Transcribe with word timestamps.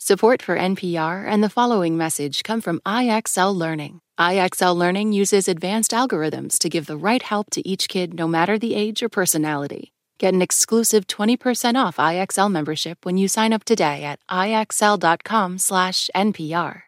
Support 0.00 0.42
for 0.42 0.56
NPR 0.56 1.26
and 1.26 1.42
the 1.42 1.50
following 1.50 1.96
message 1.96 2.44
come 2.44 2.60
from 2.60 2.78
IXL 2.86 3.52
Learning. 3.52 4.00
IXL 4.16 4.76
Learning 4.76 5.12
uses 5.12 5.48
advanced 5.48 5.90
algorithms 5.90 6.56
to 6.60 6.68
give 6.68 6.86
the 6.86 6.96
right 6.96 7.20
help 7.20 7.50
to 7.50 7.68
each 7.68 7.88
kid 7.88 8.14
no 8.14 8.28
matter 8.28 8.60
the 8.60 8.76
age 8.76 9.02
or 9.02 9.08
personality. 9.08 9.92
Get 10.18 10.34
an 10.34 10.40
exclusive 10.40 11.08
20% 11.08 11.74
off 11.74 11.96
IXL 11.96 12.48
membership 12.48 13.04
when 13.04 13.18
you 13.18 13.26
sign 13.26 13.52
up 13.52 13.64
today 13.64 14.04
at 14.04 14.20
IXL.com/NPR. 14.30 16.82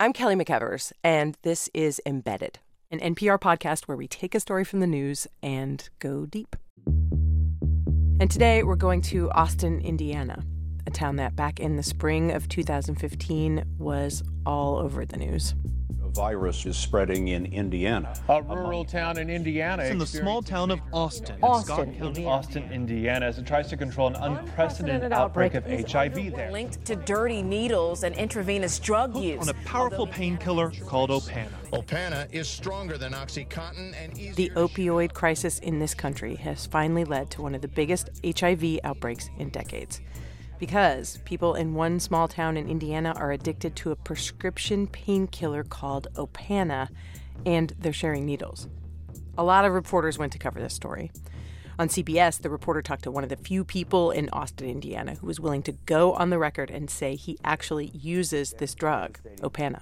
I'm 0.00 0.14
Kelly 0.14 0.34
McEvers, 0.34 0.92
and 1.04 1.36
this 1.42 1.68
is 1.74 2.00
Embedded, 2.06 2.60
an 2.90 3.00
NPR 3.00 3.38
podcast 3.38 3.84
where 3.84 3.98
we 3.98 4.08
take 4.08 4.34
a 4.34 4.40
story 4.40 4.64
from 4.64 4.80
the 4.80 4.86
news 4.86 5.26
and 5.42 5.86
go 5.98 6.24
deep. 6.24 6.56
And 8.18 8.30
today 8.30 8.62
we're 8.62 8.76
going 8.76 9.02
to 9.02 9.30
Austin, 9.32 9.82
Indiana 9.82 10.42
a 10.86 10.90
town 10.90 11.16
that 11.16 11.36
back 11.36 11.60
in 11.60 11.76
the 11.76 11.82
spring 11.82 12.32
of 12.32 12.48
2015 12.48 13.64
was 13.78 14.22
all 14.44 14.78
over 14.78 15.04
the 15.04 15.16
news. 15.16 15.54
A 16.04 16.08
virus 16.08 16.66
is 16.66 16.76
spreading 16.76 17.28
in 17.28 17.46
Indiana. 17.46 18.12
A 18.28 18.42
rural 18.42 18.84
town 18.84 19.18
in 19.18 19.30
Indiana. 19.30 19.82
It's 19.84 19.92
in 19.92 19.98
the 19.98 20.06
small 20.06 20.42
town 20.42 20.70
of 20.70 20.80
Austin, 20.92 21.38
Austin, 21.42 21.94
Indiana. 21.94 22.28
Austin, 22.28 22.72
Indiana, 22.72 23.26
as 23.26 23.38
it 23.38 23.46
tries 23.46 23.68
to 23.68 23.76
control 23.76 24.08
an 24.08 24.16
unprecedented, 24.16 25.12
outbreak, 25.12 25.54
of 25.54 25.64
HIV 25.64 26.34
there. 26.34 26.50
Linked 26.50 26.84
to 26.86 26.96
dirty 26.96 27.42
needles 27.42 28.02
and 28.02 28.14
intravenous 28.16 28.78
drug 28.80 29.16
use. 29.16 29.40
On 29.40 29.48
a 29.48 29.54
powerful 29.64 30.06
painkiller 30.06 30.72
called 30.86 31.10
Opana. 31.10 31.48
Opana 31.72 32.26
is 32.32 32.48
stronger 32.48 32.98
than 32.98 33.12
Oxycontin 33.12 33.94
and 33.96 34.18
easier. 34.18 34.34
The 34.34 34.50
opioid 34.50 35.14
crisis 35.14 35.60
in 35.60 35.78
this 35.78 35.94
country 35.94 36.34
has 36.36 36.66
finally 36.66 37.04
led 37.04 37.30
to 37.30 37.42
one 37.42 37.54
of 37.54 37.62
the 37.62 37.68
biggest 37.68 38.10
HIV 38.24 38.80
outbreaks 38.84 39.30
in 39.38 39.50
decades 39.50 40.00
because 40.62 41.18
people 41.24 41.56
in 41.56 41.74
one 41.74 41.98
small 41.98 42.28
town 42.28 42.56
in 42.56 42.68
Indiana 42.68 43.12
are 43.16 43.32
addicted 43.32 43.74
to 43.74 43.90
a 43.90 43.96
prescription 43.96 44.86
painkiller 44.86 45.64
called 45.64 46.06
Opana, 46.14 46.88
and 47.44 47.72
they're 47.80 47.92
sharing 47.92 48.24
needles. 48.24 48.68
A 49.36 49.42
lot 49.42 49.64
of 49.64 49.72
reporters 49.72 50.18
went 50.18 50.30
to 50.34 50.38
cover 50.38 50.60
this 50.60 50.72
story. 50.72 51.10
On 51.80 51.88
CBS, 51.88 52.40
the 52.40 52.48
reporter 52.48 52.80
talked 52.80 53.02
to 53.02 53.10
one 53.10 53.24
of 53.24 53.28
the 53.28 53.34
few 53.34 53.64
people 53.64 54.12
in 54.12 54.28
Austin, 54.28 54.68
Indiana, 54.68 55.16
who 55.16 55.26
was 55.26 55.40
willing 55.40 55.64
to 55.64 55.72
go 55.84 56.12
on 56.12 56.30
the 56.30 56.38
record 56.38 56.70
and 56.70 56.88
say 56.88 57.16
he 57.16 57.36
actually 57.42 57.86
uses 57.86 58.52
this 58.52 58.72
drug, 58.72 59.18
Opana. 59.40 59.80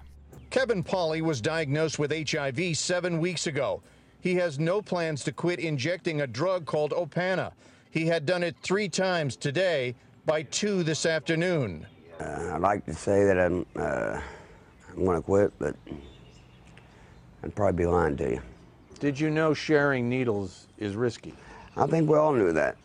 Kevin 0.49 0.83
Polly 0.83 1.21
was 1.21 1.43
diagnosed 1.43 1.99
with 1.99 2.11
HIV 2.11 2.75
seven 2.79 3.21
weeks 3.21 3.47
ago. 3.47 3.83
He 4.19 4.37
has 4.37 4.59
no 4.59 4.81
plans 4.81 5.25
to 5.25 5.33
quit 5.33 5.59
injecting 5.59 6.23
a 6.23 6.27
drug 6.27 6.65
called 6.65 6.93
Opana. 6.93 7.53
He 7.91 8.07
had 8.07 8.25
done 8.25 8.43
it 8.43 8.57
three 8.63 8.89
times 8.89 9.37
today 9.37 9.95
by 10.31 10.43
2 10.45 10.85
this 10.85 11.07
afternoon. 11.07 11.85
Uh, 12.21 12.53
I'd 12.53 12.61
like 12.61 12.87
to 12.87 12.95
say 12.95 13.25
that 13.25 13.37
I'm, 13.37 13.67
uh, 13.75 14.21
I'm 14.89 15.05
going 15.05 15.17
to 15.17 15.23
quit, 15.23 15.53
but 15.59 15.75
I'd 17.43 17.53
probably 17.57 17.77
be 17.77 17.87
lying 17.87 18.17
to 18.19 18.31
you. 18.31 18.43
Did 19.01 19.19
you 19.19 19.29
know 19.29 19.55
sharing 19.55 20.09
needles 20.09 20.69
is 20.79 20.95
risky? 20.95 21.35
I 21.77 21.89
think 21.89 22.09
we 22.09 22.17
all 22.17 22.33
knew 22.33 22.53
that, 22.53 22.77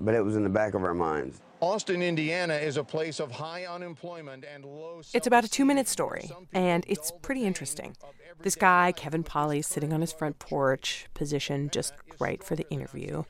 but 0.00 0.14
it 0.14 0.22
was 0.22 0.36
in 0.36 0.42
the 0.42 0.50
back 0.50 0.74
of 0.74 0.84
our 0.84 0.92
minds. 0.92 1.40
Austin, 1.60 2.02
Indiana 2.02 2.56
is 2.56 2.76
a 2.76 2.84
place 2.84 3.20
of 3.20 3.30
high 3.30 3.64
unemployment 3.64 4.44
and 4.44 4.62
low. 4.62 5.00
It's 5.14 5.26
about 5.26 5.44
a 5.44 5.48
two 5.48 5.64
minute 5.64 5.88
story, 5.88 6.30
and 6.52 6.84
it's 6.86 7.10
pretty 7.22 7.46
interesting. 7.46 7.96
This 8.42 8.54
guy, 8.54 8.92
Kevin 8.92 9.22
Polly, 9.22 9.62
sitting 9.62 9.94
on 9.94 10.02
his 10.02 10.12
front 10.12 10.38
porch, 10.38 11.06
positioned 11.14 11.72
just 11.72 11.94
right 12.20 12.44
for 12.44 12.54
the 12.54 12.68
interview. 12.68 13.22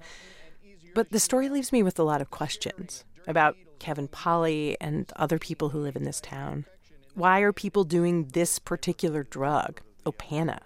But 0.96 1.10
the 1.10 1.20
story 1.20 1.48
leaves 1.48 1.70
me 1.70 1.84
with 1.84 1.96
a 2.00 2.02
lot 2.02 2.20
of 2.20 2.30
questions 2.30 3.04
about 3.26 3.56
Kevin 3.78 4.08
Polly 4.08 4.76
and 4.80 5.10
other 5.16 5.38
people 5.38 5.70
who 5.70 5.80
live 5.80 5.96
in 5.96 6.04
this 6.04 6.20
town. 6.20 6.64
Why 7.14 7.40
are 7.40 7.52
people 7.52 7.84
doing 7.84 8.28
this 8.28 8.58
particular 8.58 9.24
drug, 9.24 9.80
Opana? 10.06 10.60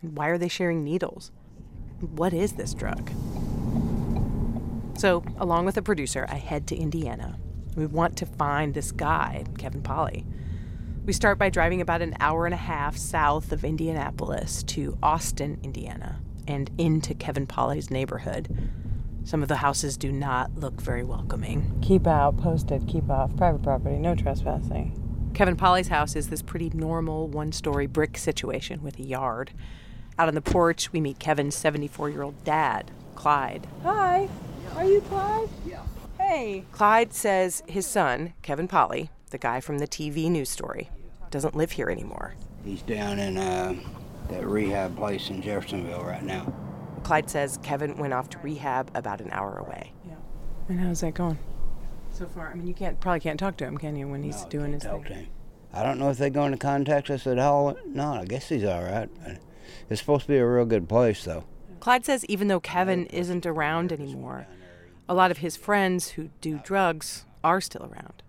Why 0.00 0.28
are 0.28 0.38
they 0.38 0.48
sharing 0.48 0.84
needles? 0.84 1.30
What 2.00 2.32
is 2.32 2.52
this 2.52 2.74
drug? 2.74 3.10
So, 4.98 5.24
along 5.38 5.64
with 5.64 5.76
a 5.76 5.82
producer, 5.82 6.26
I 6.28 6.36
head 6.36 6.66
to 6.68 6.76
Indiana. 6.76 7.38
We 7.76 7.86
want 7.86 8.16
to 8.18 8.26
find 8.26 8.74
this 8.74 8.90
guy, 8.90 9.44
Kevin 9.56 9.82
Polly. 9.82 10.26
We 11.04 11.12
start 11.12 11.38
by 11.38 11.48
driving 11.48 11.80
about 11.80 12.02
an 12.02 12.16
hour 12.20 12.44
and 12.44 12.54
a 12.54 12.58
half 12.58 12.96
south 12.96 13.52
of 13.52 13.64
Indianapolis 13.64 14.62
to 14.64 14.98
Austin, 15.02 15.58
Indiana, 15.62 16.20
and 16.46 16.70
into 16.76 17.14
Kevin 17.14 17.46
Polly's 17.46 17.90
neighborhood. 17.90 18.70
Some 19.28 19.42
of 19.42 19.48
the 19.50 19.56
houses 19.56 19.98
do 19.98 20.10
not 20.10 20.56
look 20.56 20.80
very 20.80 21.04
welcoming. 21.04 21.78
Keep 21.82 22.06
out, 22.06 22.38
posted, 22.38 22.88
keep 22.88 23.10
off, 23.10 23.36
private 23.36 23.62
property, 23.62 23.98
no 23.98 24.14
trespassing. 24.14 25.30
Kevin 25.34 25.54
Polly's 25.54 25.88
house 25.88 26.16
is 26.16 26.30
this 26.30 26.40
pretty 26.40 26.70
normal 26.72 27.28
one 27.28 27.52
story 27.52 27.86
brick 27.86 28.16
situation 28.16 28.82
with 28.82 28.98
a 28.98 29.02
yard. 29.02 29.50
Out 30.18 30.28
on 30.28 30.34
the 30.34 30.40
porch, 30.40 30.94
we 30.94 31.02
meet 31.02 31.18
Kevin's 31.18 31.54
74 31.56 32.08
year 32.08 32.22
old 32.22 32.42
dad, 32.42 32.90
Clyde. 33.16 33.66
Hi, 33.82 34.30
are 34.74 34.86
you 34.86 35.02
Clyde? 35.02 35.50
Yeah. 35.66 35.82
Hey. 36.18 36.64
Clyde 36.72 37.12
says 37.12 37.62
his 37.66 37.86
son, 37.86 38.32
Kevin 38.40 38.66
Polly, 38.66 39.10
the 39.28 39.36
guy 39.36 39.60
from 39.60 39.78
the 39.78 39.86
TV 39.86 40.30
news 40.30 40.48
story, 40.48 40.88
doesn't 41.30 41.54
live 41.54 41.72
here 41.72 41.90
anymore. 41.90 42.32
He's 42.64 42.80
down 42.80 43.18
in 43.18 43.36
uh, 43.36 43.74
that 44.30 44.46
rehab 44.46 44.96
place 44.96 45.28
in 45.28 45.42
Jeffersonville 45.42 46.04
right 46.04 46.24
now. 46.24 46.50
Clyde 47.08 47.30
says 47.30 47.58
Kevin 47.62 47.96
went 47.96 48.12
off 48.12 48.28
to 48.28 48.38
rehab 48.40 48.90
about 48.94 49.22
an 49.22 49.30
hour 49.32 49.56
away. 49.56 49.94
Yeah. 50.06 50.16
And 50.68 50.78
how's 50.78 51.00
that 51.00 51.14
going? 51.14 51.38
So 52.12 52.26
far, 52.26 52.50
I 52.50 52.54
mean, 52.54 52.66
you 52.66 52.74
can't 52.74 53.00
probably 53.00 53.20
can't 53.20 53.40
talk 53.40 53.56
to 53.56 53.64
him, 53.64 53.78
can 53.78 53.96
you, 53.96 54.06
when 54.06 54.22
he's 54.22 54.42
no, 54.42 54.48
doing 54.50 54.72
his 54.74 54.82
talk 54.82 55.04
thing? 55.04 55.08
To 55.08 55.14
him. 55.14 55.28
I 55.72 55.82
don't 55.82 55.98
know 55.98 56.10
if 56.10 56.18
they're 56.18 56.28
going 56.28 56.52
to 56.52 56.58
contact 56.58 57.08
us 57.08 57.26
at 57.26 57.38
all. 57.38 57.78
No, 57.86 58.12
I 58.12 58.26
guess 58.26 58.50
he's 58.50 58.64
all 58.64 58.82
right. 58.82 59.08
It's 59.88 60.02
supposed 60.02 60.24
to 60.24 60.28
be 60.28 60.36
a 60.36 60.46
real 60.46 60.66
good 60.66 60.86
place, 60.86 61.24
though. 61.24 61.44
Clyde 61.80 62.04
says 62.04 62.26
even 62.26 62.48
though 62.48 62.60
Kevin 62.60 63.06
isn't 63.06 63.46
around 63.46 63.90
anymore, 63.90 64.46
a 65.08 65.14
lot 65.14 65.30
of 65.30 65.38
his 65.38 65.56
friends 65.56 66.10
who 66.10 66.28
do 66.42 66.60
drugs 66.62 67.24
are 67.42 67.62
still 67.62 67.84
around. 67.84 68.22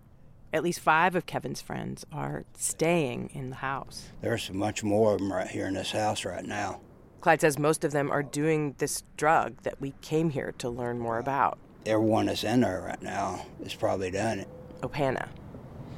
At 0.54 0.62
least 0.62 0.80
five 0.80 1.14
of 1.14 1.26
Kevin's 1.26 1.60
friends 1.60 2.06
are 2.10 2.44
staying 2.56 3.28
in 3.34 3.50
the 3.50 3.56
house. 3.56 4.08
There's 4.22 4.50
much 4.50 4.82
more 4.82 5.12
of 5.12 5.18
them 5.18 5.30
right 5.30 5.48
here 5.48 5.66
in 5.66 5.74
this 5.74 5.92
house 5.92 6.24
right 6.24 6.46
now. 6.46 6.80
Clyde 7.20 7.42
says 7.42 7.58
most 7.58 7.84
of 7.84 7.92
them 7.92 8.10
are 8.10 8.22
doing 8.22 8.74
this 8.78 9.02
drug 9.18 9.62
that 9.62 9.78
we 9.80 9.92
came 10.00 10.30
here 10.30 10.54
to 10.58 10.70
learn 10.70 10.98
more 10.98 11.18
about. 11.18 11.58
Everyone 11.84 12.26
that's 12.26 12.44
in 12.44 12.62
there 12.62 12.82
right 12.86 13.02
now 13.02 13.44
has 13.62 13.74
probably 13.74 14.10
done 14.10 14.40
it. 14.40 14.48
Opana. 14.80 15.28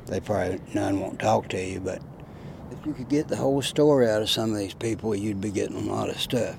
They 0.06 0.18
probably, 0.18 0.60
none 0.74 0.98
won't 0.98 1.20
talk 1.20 1.48
to 1.50 1.64
you, 1.64 1.78
but 1.78 2.02
if 2.72 2.84
you 2.84 2.92
could 2.92 3.08
get 3.08 3.28
the 3.28 3.36
whole 3.36 3.62
story 3.62 4.10
out 4.10 4.22
of 4.22 4.30
some 4.30 4.50
of 4.50 4.58
these 4.58 4.74
people, 4.74 5.14
you'd 5.14 5.40
be 5.40 5.50
getting 5.50 5.76
a 5.76 5.92
lot 5.92 6.08
of 6.08 6.20
stuff. 6.20 6.56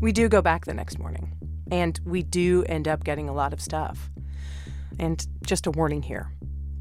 We 0.00 0.10
do 0.10 0.28
go 0.28 0.42
back 0.42 0.64
the 0.64 0.74
next 0.74 0.98
morning, 0.98 1.32
and 1.70 1.98
we 2.04 2.24
do 2.24 2.64
end 2.64 2.88
up 2.88 3.04
getting 3.04 3.28
a 3.28 3.32
lot 3.32 3.52
of 3.52 3.60
stuff. 3.60 4.10
And 4.98 5.24
just 5.42 5.68
a 5.68 5.70
warning 5.70 6.02
here 6.02 6.32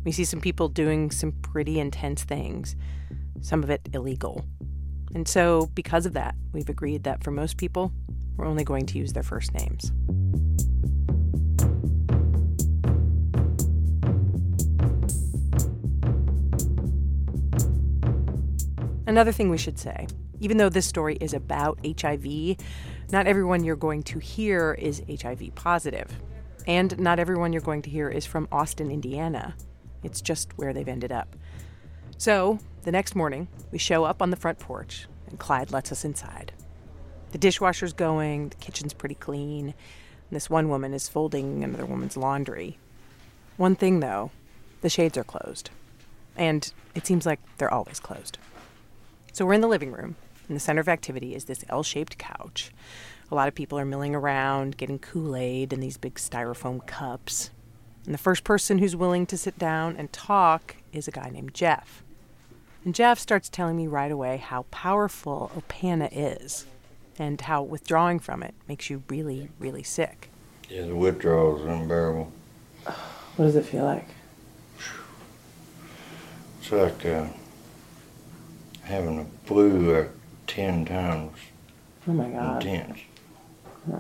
we 0.08 0.14
see 0.14 0.24
some 0.24 0.40
people 0.40 0.70
doing 0.70 1.12
some 1.12 1.34
pretty 1.34 1.82
intense 1.82 2.24
things 2.24 2.78
some 3.42 3.64
of 3.64 3.70
it 3.70 3.82
illegal. 3.94 4.46
And 5.16 5.28
so, 5.28 5.68
because 5.74 6.06
of 6.06 6.14
that, 6.14 6.36
we've 6.52 6.70
agreed 6.70 7.04
that 7.04 7.24
for 7.24 7.32
most 7.32 7.58
people, 7.58 7.92
we're 8.36 8.46
only 8.46 8.64
going 8.64 8.86
to 8.88 8.98
use 8.98 9.14
their 9.14 9.24
first 9.24 9.54
names. 9.54 9.92
Another 19.08 19.32
thing 19.32 19.50
we 19.50 19.58
should 19.58 19.80
say 19.80 20.08
even 20.40 20.58
though 20.58 20.70
this 20.70 20.86
story 20.86 21.18
is 21.20 21.34
about 21.34 21.80
HIV, 21.84 22.58
not 23.12 23.28
everyone 23.28 23.64
you're 23.64 23.76
going 23.76 24.04
to 24.04 24.20
hear 24.20 24.74
is 24.74 25.02
HIV 25.10 25.56
positive. 25.56 26.08
And 26.68 27.00
not 27.00 27.20
everyone 27.20 27.54
you're 27.54 27.62
going 27.62 27.82
to 27.84 27.90
hear 27.90 28.10
is 28.10 28.26
from 28.26 28.48
Austin, 28.52 28.92
Indiana. 28.92 29.56
It's 30.04 30.22
just 30.22 30.58
where 30.58 30.74
they've 30.74 30.88
ended 30.88 31.12
up. 31.12 31.36
So, 32.18 32.60
the 32.88 32.92
next 32.94 33.16
morning, 33.16 33.50
we 33.70 33.78
show 33.78 34.06
up 34.06 34.22
on 34.22 34.30
the 34.30 34.38
front 34.38 34.60
porch, 34.60 35.08
and 35.28 35.38
Clyde 35.38 35.72
lets 35.72 35.92
us 35.92 36.06
inside. 36.06 36.54
The 37.34 37.38
dishwasher's 37.38 37.92
going, 37.92 38.48
the 38.48 38.56
kitchen's 38.56 38.94
pretty 38.94 39.16
clean, 39.16 39.66
and 39.66 39.76
this 40.32 40.50
one 40.50 40.70
woman 40.70 40.94
is 40.94 41.10
folding 41.10 41.66
another 41.66 41.86
woman's 41.86 42.16
laundry. 42.16 42.80
One 43.58 43.76
thing, 43.76 44.00
though, 44.00 44.32
the 44.80 44.90
shades 44.90 45.18
are 45.18 45.26
closed. 45.26 45.70
And 46.38 46.72
it 46.96 47.06
seems 47.06 47.26
like 47.26 47.42
they're 47.58 47.74
always 47.74 48.00
closed. 48.00 48.38
So 49.34 49.46
we're 49.46 49.52
in 49.52 49.60
the 49.60 49.68
living 49.68 49.92
room. 49.92 50.16
and 50.48 50.56
the 50.56 50.62
center 50.62 50.80
of 50.80 50.88
activity 50.88 51.36
is 51.36 51.44
this 51.44 51.66
L 51.68 51.84
shaped 51.84 52.18
couch. 52.18 52.72
A 53.30 53.36
lot 53.36 53.50
of 53.50 53.54
people 53.54 53.78
are 53.78 53.84
milling 53.84 54.16
around, 54.16 54.78
getting 54.78 54.98
Kool 54.98 55.36
Aid 55.36 55.74
in 55.74 55.82
these 55.82 55.98
big 55.98 56.14
styrofoam 56.14 56.88
cups. 56.88 57.50
And 58.06 58.14
the 58.14 58.18
first 58.18 58.46
person 58.46 58.78
who's 58.78 58.96
willing 58.96 59.26
to 59.26 59.38
sit 59.38 59.60
down 59.60 59.98
and 59.98 60.14
talk 60.14 60.78
is 60.94 61.10
a 61.10 61.12
guy 61.12 61.30
named 61.30 61.54
Jeff. 61.54 62.06
And 62.88 62.96
Jeff 62.96 63.20
starts 63.20 63.50
telling 63.50 63.76
me 63.76 63.86
right 63.86 64.14
away 64.14 64.38
how 64.38 64.62
powerful 64.72 65.52
Opana 65.58 66.08
is 66.10 66.66
and 67.20 67.42
how 67.42 67.62
withdrawing 67.62 68.18
from 68.18 68.42
it 68.42 68.54
makes 68.66 68.90
you 68.90 69.04
really, 69.10 69.50
really 69.60 69.84
sick. 69.84 70.30
Yeah, 70.70 70.86
the 70.86 70.96
withdrawal 70.96 71.60
is 71.60 71.66
unbearable. 71.66 72.32
What 72.86 73.44
does 73.44 73.58
it 73.58 73.66
feel 73.66 73.84
like? 73.84 74.08
It's 76.62 76.72
like 76.72 77.06
uh, 77.06 77.26
having 78.84 79.20
a 79.20 79.26
flu 79.46 79.94
like 79.94 80.12
10 80.48 80.86
times 80.86 81.38
Oh 82.08 82.14
my 82.14 82.30
god. 82.30 82.66
intense. 82.66 83.00
Huh. 83.92 83.98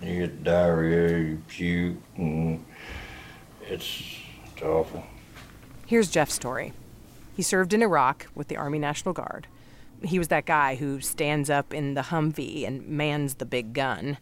You 0.00 0.20
get 0.20 0.44
diarrhea, 0.44 1.18
you 1.18 1.42
puke, 1.46 1.96
and 2.16 2.64
it's, 3.68 4.02
it's 4.50 4.62
awful. 4.62 5.04
Here's 5.84 6.10
Jeff's 6.10 6.32
story. 6.32 6.72
He 7.40 7.44
served 7.44 7.72
in 7.72 7.80
Iraq 7.80 8.26
with 8.34 8.48
the 8.48 8.58
Army 8.58 8.78
National 8.78 9.14
Guard. 9.14 9.46
He 10.04 10.18
was 10.18 10.28
that 10.28 10.44
guy 10.44 10.74
who 10.74 11.00
stands 11.00 11.48
up 11.48 11.72
in 11.72 11.94
the 11.94 12.02
Humvee 12.02 12.66
and 12.66 12.86
mans 12.86 13.36
the 13.36 13.46
big 13.46 13.72
gun. 13.72 14.18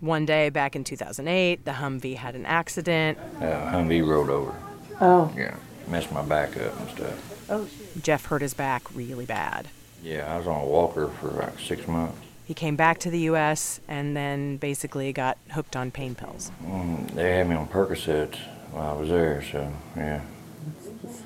One 0.00 0.24
day 0.24 0.48
back 0.48 0.74
in 0.74 0.82
2008, 0.82 1.66
the 1.66 1.72
Humvee 1.72 2.16
had 2.16 2.34
an 2.34 2.46
accident. 2.46 3.18
Uh, 3.36 3.70
Humvee 3.70 4.02
rolled 4.02 4.30
over. 4.30 4.54
Oh. 4.98 5.30
Yeah, 5.36 5.56
messed 5.88 6.10
my 6.10 6.22
back 6.22 6.56
up 6.56 6.80
and 6.80 6.88
stuff. 6.88 7.50
Oh. 7.50 7.68
Jeff 8.00 8.24
hurt 8.24 8.40
his 8.40 8.54
back 8.54 8.82
really 8.94 9.26
bad. 9.26 9.68
Yeah, 10.02 10.34
I 10.34 10.38
was 10.38 10.46
on 10.46 10.62
a 10.62 10.66
walker 10.66 11.08
for 11.20 11.28
like 11.28 11.58
six 11.58 11.86
months. 11.86 12.16
He 12.46 12.54
came 12.54 12.76
back 12.76 12.98
to 13.00 13.10
the 13.10 13.20
U.S. 13.32 13.82
and 13.88 14.16
then 14.16 14.56
basically 14.56 15.12
got 15.12 15.36
hooked 15.50 15.76
on 15.76 15.90
pain 15.90 16.14
pills. 16.14 16.50
Mm, 16.64 17.10
they 17.10 17.36
had 17.36 17.46
me 17.46 17.56
on 17.56 17.68
Percocets 17.68 18.38
while 18.70 18.96
I 18.96 18.98
was 18.98 19.10
there, 19.10 19.44
so 19.52 19.70
yeah. 19.94 20.22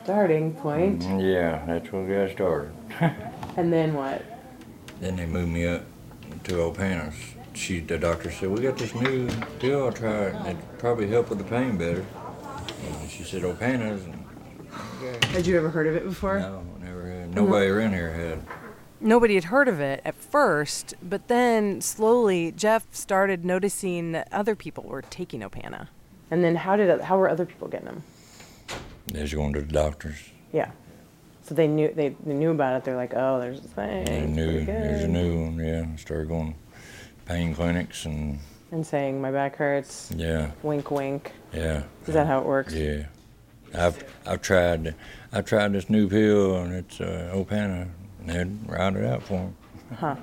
Starting 0.02 0.54
point. 0.54 1.00
Mm, 1.02 1.20
Yeah, 1.34 1.64
that's 1.66 1.90
what 1.92 2.08
got 2.08 2.30
started. 2.30 2.72
And 3.56 3.70
then 3.70 3.92
what? 3.92 4.22
Then 5.00 5.16
they 5.16 5.26
moved 5.26 5.52
me 5.52 5.66
up 5.66 5.82
to 6.44 6.52
Opana's. 6.54 7.14
She, 7.52 7.80
the 7.80 7.98
doctor 7.98 8.30
said, 8.30 8.48
"We 8.48 8.62
got 8.62 8.78
this 8.78 8.94
new 8.94 9.28
pill. 9.58 9.84
I'll 9.84 9.92
try 9.92 10.26
it. 10.28 10.34
It'd 10.46 10.78
probably 10.78 11.06
help 11.08 11.28
with 11.28 11.36
the 11.38 11.44
pain 11.44 11.76
better." 11.76 12.04
And 13.00 13.10
she 13.10 13.24
said, 13.24 13.42
"Opana's." 13.42 14.04
And, 14.06 15.24
Had 15.26 15.46
you 15.46 15.58
ever 15.58 15.68
heard 15.68 15.86
of 15.86 15.96
it 15.96 16.04
before? 16.04 16.38
no, 16.38 16.62
never 16.82 17.06
had. 17.10 17.34
Nobody 17.34 17.66
around 17.66 17.92
here 17.92 18.10
had. 18.12 18.40
Nobody 19.00 19.34
had 19.34 19.44
heard 19.44 19.68
of 19.68 19.80
it 19.80 20.00
at 20.04 20.14
first, 20.14 20.94
but 21.02 21.28
then 21.28 21.80
slowly 21.82 22.52
Jeff 22.52 22.86
started 22.92 23.44
noticing 23.44 24.12
that 24.12 24.28
other 24.32 24.54
people 24.54 24.84
were 24.84 25.02
taking 25.02 25.40
Opana. 25.42 25.88
And 26.30 26.42
then 26.42 26.56
how 26.56 26.76
did 26.76 27.02
how 27.02 27.18
were 27.18 27.28
other 27.28 27.44
people 27.44 27.68
getting 27.68 27.86
them? 27.86 28.02
They 29.06 29.22
was 29.22 29.34
going 29.34 29.52
to 29.54 29.60
the 29.60 29.72
doctors. 29.72 30.16
Yeah. 30.52 30.70
So 31.42 31.54
they 31.54 31.66
knew 31.66 31.92
they, 31.94 32.10
they 32.24 32.34
knew 32.34 32.50
about 32.52 32.76
it. 32.76 32.84
They're 32.84 32.96
like, 32.96 33.14
oh, 33.14 33.40
there's 33.40 33.60
this 33.60 33.72
thing. 33.72 34.04
They 34.04 34.26
knew 34.26 34.64
there's 34.64 35.02
a 35.02 35.08
new 35.08 35.44
one. 35.44 35.58
Yeah, 35.58 35.96
started 35.96 36.28
going 36.28 36.54
pain 37.26 37.54
clinics 37.54 38.04
and 38.06 38.38
And 38.70 38.86
saying 38.86 39.20
my 39.20 39.30
back 39.32 39.56
hurts. 39.56 40.10
yeah, 40.14 40.52
Wink, 40.62 40.90
wink. 40.90 41.32
yeah. 41.52 41.82
Is 42.06 42.14
that 42.14 42.26
how 42.26 42.38
it 42.40 42.46
works? 42.46 42.72
Yeah, 42.74 43.06
I've 43.74 44.02
I've 44.24 44.40
tried 44.40 44.94
I've 45.32 45.44
tried 45.44 45.72
this 45.72 45.90
new 45.90 46.08
pill 46.08 46.56
and 46.58 46.74
it's 46.74 47.00
uh, 47.00 47.32
Opana 47.34 47.88
and 48.20 48.28
they'd 48.28 48.70
write 48.70 48.94
it 48.94 49.04
out 49.04 49.22
for 49.24 49.34
'em. 49.34 49.56
Huh. 49.96 50.16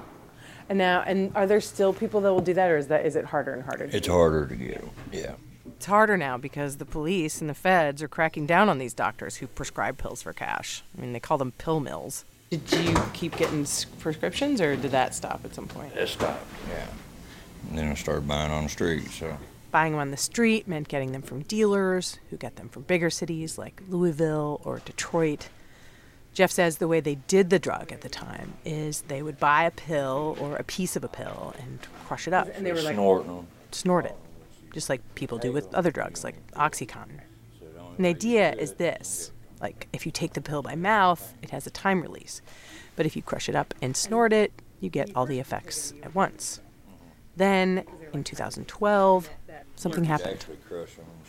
And 0.69 0.77
now, 0.77 1.01
and 1.05 1.35
are 1.35 1.47
there 1.47 1.59
still 1.61 1.91
people 1.93 2.21
that 2.21 2.31
will 2.31 2.41
do 2.41 2.53
that, 2.53 2.69
or 2.69 2.77
is 2.77 2.87
that 2.87 3.05
is 3.05 3.15
it 3.15 3.25
harder 3.25 3.53
and 3.53 3.63
harder? 3.63 3.87
to 3.87 3.97
It's 3.97 4.07
harder 4.07 4.45
to 4.45 4.55
get 4.55 4.77
'em, 4.77 4.89
Yeah. 5.11 5.33
It's 5.79 5.85
harder 5.85 6.17
now 6.17 6.37
because 6.37 6.75
the 6.75 6.83
police 6.83 7.39
and 7.39 7.49
the 7.49 7.53
feds 7.53 8.03
are 8.03 8.09
cracking 8.09 8.45
down 8.45 8.67
on 8.67 8.79
these 8.79 8.93
doctors 8.93 9.37
who 9.37 9.47
prescribe 9.47 9.97
pills 9.97 10.21
for 10.21 10.33
cash. 10.33 10.83
I 10.97 10.99
mean, 10.99 11.13
they 11.13 11.21
call 11.21 11.37
them 11.37 11.53
pill 11.53 11.79
mills. 11.79 12.25
Did 12.49 12.69
you 12.73 13.01
keep 13.13 13.37
getting 13.37 13.65
prescriptions, 13.97 14.59
or 14.59 14.75
did 14.75 14.91
that 14.91 15.15
stop 15.15 15.39
at 15.45 15.55
some 15.55 15.67
point? 15.69 15.95
It 15.95 16.09
stopped. 16.09 16.43
Yeah. 16.67 16.85
And 17.69 17.77
then 17.77 17.87
I 17.87 17.93
started 17.93 18.27
buying 18.27 18.51
on 18.51 18.63
the 18.63 18.69
street. 18.69 19.07
So 19.07 19.37
Buying 19.71 19.93
them 19.93 20.01
on 20.01 20.11
the 20.11 20.17
street 20.17 20.67
meant 20.67 20.89
getting 20.89 21.13
them 21.13 21.21
from 21.21 21.43
dealers 21.43 22.19
who 22.29 22.35
get 22.35 22.57
them 22.57 22.67
from 22.67 22.81
bigger 22.81 23.09
cities 23.09 23.57
like 23.57 23.81
Louisville 23.87 24.59
or 24.65 24.79
Detroit. 24.83 25.47
Jeff 26.33 26.51
says 26.51 26.79
the 26.79 26.89
way 26.89 26.99
they 26.99 27.15
did 27.15 27.51
the 27.51 27.57
drug 27.57 27.93
at 27.93 28.01
the 28.01 28.09
time 28.09 28.55
is 28.65 29.03
they 29.03 29.21
would 29.21 29.39
buy 29.39 29.63
a 29.63 29.71
pill 29.71 30.35
or 30.41 30.57
a 30.57 30.63
piece 30.63 30.97
of 30.97 31.05
a 31.05 31.07
pill 31.07 31.53
and 31.57 31.79
crush 32.05 32.27
it 32.27 32.33
up. 32.33 32.49
And 32.53 32.65
they 32.65 32.73
were 32.73 32.81
like, 32.81 32.95
snorting 32.95 33.31
'em. 33.31 33.47
snort 33.71 34.03
it, 34.05 34.17
just 34.73 34.89
like 34.89 35.01
people 35.15 35.37
do 35.37 35.51
with 35.51 35.73
other 35.73 35.91
drugs 35.91 36.23
like 36.23 36.35
Oxycontin. 36.53 37.21
And 37.97 38.05
the 38.05 38.09
idea 38.09 38.53
is 38.53 38.73
this 38.73 39.31
like, 39.61 39.87
if 39.91 40.05
you 40.05 40.11
take 40.11 40.33
the 40.33 40.41
pill 40.41 40.61
by 40.61 40.75
mouth, 40.75 41.33
it 41.41 41.49
has 41.49 41.67
a 41.67 41.69
time 41.69 42.01
release. 42.01 42.41
But 42.95 43.05
if 43.05 43.15
you 43.15 43.21
crush 43.21 43.49
it 43.49 43.55
up 43.55 43.73
and 43.81 43.95
snort 43.95 44.31
it, 44.33 44.53
you 44.79 44.89
get 44.89 45.11
all 45.15 45.25
the 45.25 45.39
effects 45.39 45.93
at 46.03 46.15
once. 46.15 46.61
Then, 47.35 47.85
in 48.13 48.23
2012, 48.23 49.29
something 49.75 50.03
happened. 50.05 50.45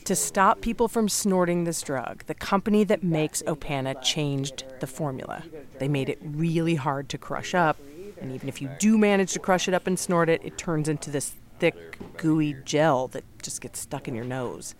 To 0.04 0.16
stop 0.16 0.60
people 0.60 0.88
from 0.88 1.08
snorting 1.08 1.64
this 1.64 1.82
drug, 1.82 2.24
the 2.26 2.34
company 2.34 2.84
that 2.84 3.02
makes 3.02 3.42
Opana 3.42 4.00
changed 4.02 4.64
the 4.80 4.86
formula. 4.86 5.44
They 5.78 5.88
made 5.88 6.08
it 6.08 6.18
really 6.22 6.74
hard 6.74 7.08
to 7.10 7.18
crush 7.18 7.54
up, 7.54 7.78
and 8.20 8.32
even 8.32 8.48
if 8.48 8.60
you 8.60 8.70
do 8.78 8.98
manage 8.98 9.32
to 9.32 9.38
crush 9.38 9.68
it 9.68 9.74
up 9.74 9.86
and 9.86 9.98
snort 9.98 10.28
it, 10.28 10.40
it 10.44 10.58
turns 10.58 10.88
into 10.88 11.10
this 11.10 11.34
thick, 11.60 11.98
gooey 12.16 12.56
gel 12.64 13.08
that 13.08 13.24
just 13.42 13.60
gets 13.60 13.78
stuck 13.78 14.08
in 14.08 14.14
your 14.14 14.24
nose. 14.24 14.74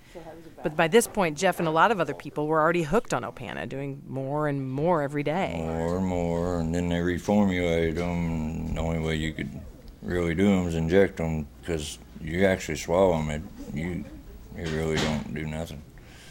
But 0.62 0.76
by 0.76 0.88
this 0.88 1.06
point, 1.06 1.38
Jeff 1.38 1.58
and 1.58 1.68
a 1.68 1.70
lot 1.70 1.90
of 1.90 2.00
other 2.00 2.14
people 2.14 2.46
were 2.46 2.60
already 2.60 2.82
hooked 2.82 3.14
on 3.14 3.22
Opana, 3.22 3.68
doing 3.68 4.02
more 4.06 4.48
and 4.48 4.70
more 4.70 5.02
every 5.02 5.22
day. 5.22 5.54
More 5.56 5.98
and 5.98 6.06
more, 6.06 6.60
and 6.60 6.74
then 6.74 6.88
they 6.88 6.96
reformulate 6.96 7.94
them. 7.94 8.74
The 8.74 8.80
only 8.80 8.98
way 8.98 9.14
you 9.16 9.32
could 9.32 9.60
really 10.02 10.34
do 10.34 10.44
them 10.44 10.66
is 10.66 10.74
inject 10.74 11.16
them 11.16 11.46
because 11.60 11.98
you 12.20 12.44
actually 12.44 12.76
swallow 12.76 13.16
them. 13.18 13.30
It, 13.30 13.42
you, 13.74 14.04
you 14.56 14.76
really 14.76 14.96
don't 14.96 15.32
do 15.34 15.46
nothing. 15.46 15.82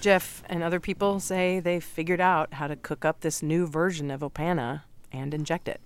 Jeff 0.01 0.43
and 0.47 0.63
other 0.63 0.79
people 0.79 1.19
say 1.19 1.59
they 1.59 1.79
figured 1.79 2.21
out 2.21 2.53
how 2.55 2.67
to 2.67 2.75
cook 2.75 3.03
up 3.03 3.21
this 3.21 3.43
new 3.43 3.67
version 3.67 4.09
of 4.11 4.21
Opana 4.21 4.83
and 5.11 5.33
inject 5.33 5.67
it. 5.67 5.81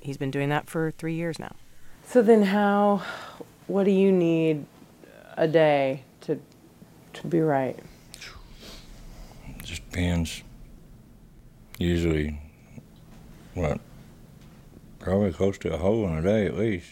He's 0.00 0.16
been 0.16 0.30
doing 0.30 0.48
that 0.50 0.70
for 0.70 0.90
three 0.90 1.14
years 1.14 1.38
now. 1.38 1.56
So 2.08 2.22
then, 2.22 2.44
how? 2.44 3.02
What 3.66 3.84
do 3.84 3.90
you 3.90 4.12
need 4.12 4.64
a 5.36 5.48
day 5.48 6.02
to 6.22 6.38
to 7.14 7.26
be 7.26 7.40
right? 7.40 7.78
It 9.48 9.62
just 9.64 9.84
depends. 9.90 10.42
Usually, 11.78 12.38
what? 13.54 13.80
Probably 14.98 15.32
close 15.32 15.58
to 15.58 15.72
a 15.74 15.76
hole 15.76 16.06
in 16.08 16.16
a 16.18 16.22
day 16.22 16.46
at 16.46 16.56
least. 16.56 16.86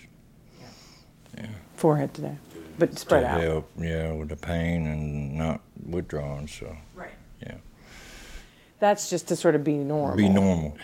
Yeah. 1.37 1.47
Forehead 1.77 2.15
today, 2.15 2.37
but 2.79 2.99
spread 2.99 3.21
to 3.23 3.27
out. 3.29 3.41
help, 3.41 3.71
yeah, 3.79 4.13
with 4.13 4.29
the 4.29 4.37
pain 4.37 4.87
and 4.87 5.35
not 5.35 5.61
withdrawing. 5.89 6.47
So 6.49 6.77
Right. 6.95 7.11
yeah, 7.43 7.57
That's 8.79 9.11
just 9.11 9.27
to 9.29 9.37
sort 9.37 9.55
of 9.57 9.65
be 9.65 9.75
normal. 9.75 10.17
be 10.17 10.29
normal. 10.29 10.77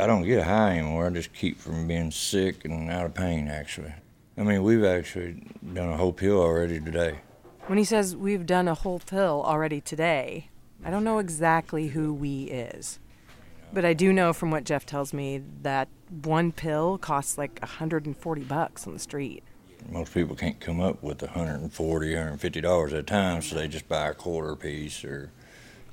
I 0.00 0.06
don't 0.06 0.22
get 0.22 0.44
high 0.46 0.78
anymore. 0.78 1.06
I 1.08 1.10
just 1.10 1.32
keep 1.32 1.58
from 1.58 1.88
being 1.88 2.12
sick 2.12 2.64
and 2.64 2.88
out 2.90 3.06
of 3.06 3.14
pain. 3.14 3.48
Actually, 3.48 3.94
I 4.38 4.42
mean, 4.42 4.62
we've 4.62 4.84
actually 4.84 5.42
done 5.74 5.88
a 5.88 5.96
whole 5.96 6.12
pill 6.12 6.40
already 6.40 6.78
today. 6.78 7.18
When 7.66 7.76
he 7.76 7.84
says 7.84 8.14
we've 8.14 8.46
done 8.46 8.68
a 8.68 8.74
whole 8.74 9.00
pill 9.00 9.42
already 9.44 9.80
today, 9.80 10.48
I 10.84 10.90
don't 10.90 11.02
know 11.02 11.18
exactly 11.18 11.88
who 11.88 12.14
we 12.14 12.44
is. 12.44 13.00
But 13.72 13.84
I 13.84 13.94
do 13.94 14.12
know 14.12 14.32
from 14.32 14.52
what 14.52 14.64
Jeff 14.64 14.86
tells 14.86 15.12
me 15.12 15.42
that 15.62 15.88
one 16.22 16.52
pill 16.52 16.98
costs 16.98 17.36
like 17.36 17.58
140 17.60 18.44
bucks 18.44 18.86
on 18.86 18.92
the 18.92 18.98
street. 18.98 19.42
Most 19.90 20.14
people 20.14 20.36
can't 20.36 20.58
come 20.60 20.80
up 20.80 21.02
with 21.02 21.20
140 21.20 22.14
150 22.14 22.60
dollars 22.60 22.92
at 22.92 23.00
a 23.00 23.02
time, 23.02 23.42
so 23.42 23.56
they 23.56 23.66
just 23.66 23.88
buy 23.88 24.08
a 24.08 24.14
quarter 24.14 24.54
piece 24.54 25.04
or. 25.04 25.30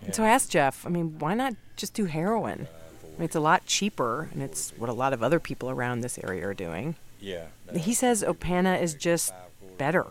And 0.03 0.13
so 0.13 0.23
I 0.23 0.29
asked 0.29 0.51
Jeff, 0.51 0.85
I 0.85 0.89
mean, 0.89 1.17
why 1.17 1.33
not 1.33 1.55
just 1.75 1.95
do 1.95 2.05
heroin? 2.05 2.67
I 3.03 3.07
mean, 3.19 3.25
it's 3.25 3.35
a 3.35 3.39
lot 3.39 3.65
cheaper, 3.65 4.29
and 4.33 4.43
it's 4.43 4.71
what 4.77 4.89
a 4.89 4.93
lot 4.93 5.13
of 5.13 5.23
other 5.23 5.39
people 5.39 5.69
around 5.69 6.01
this 6.01 6.19
area 6.19 6.47
are 6.47 6.53
doing. 6.53 6.95
Yeah. 7.25 7.46
He 7.75 7.96
says 7.96 8.24
Opana 8.24 8.79
is 8.79 8.94
just 8.94 9.34
better 9.79 10.05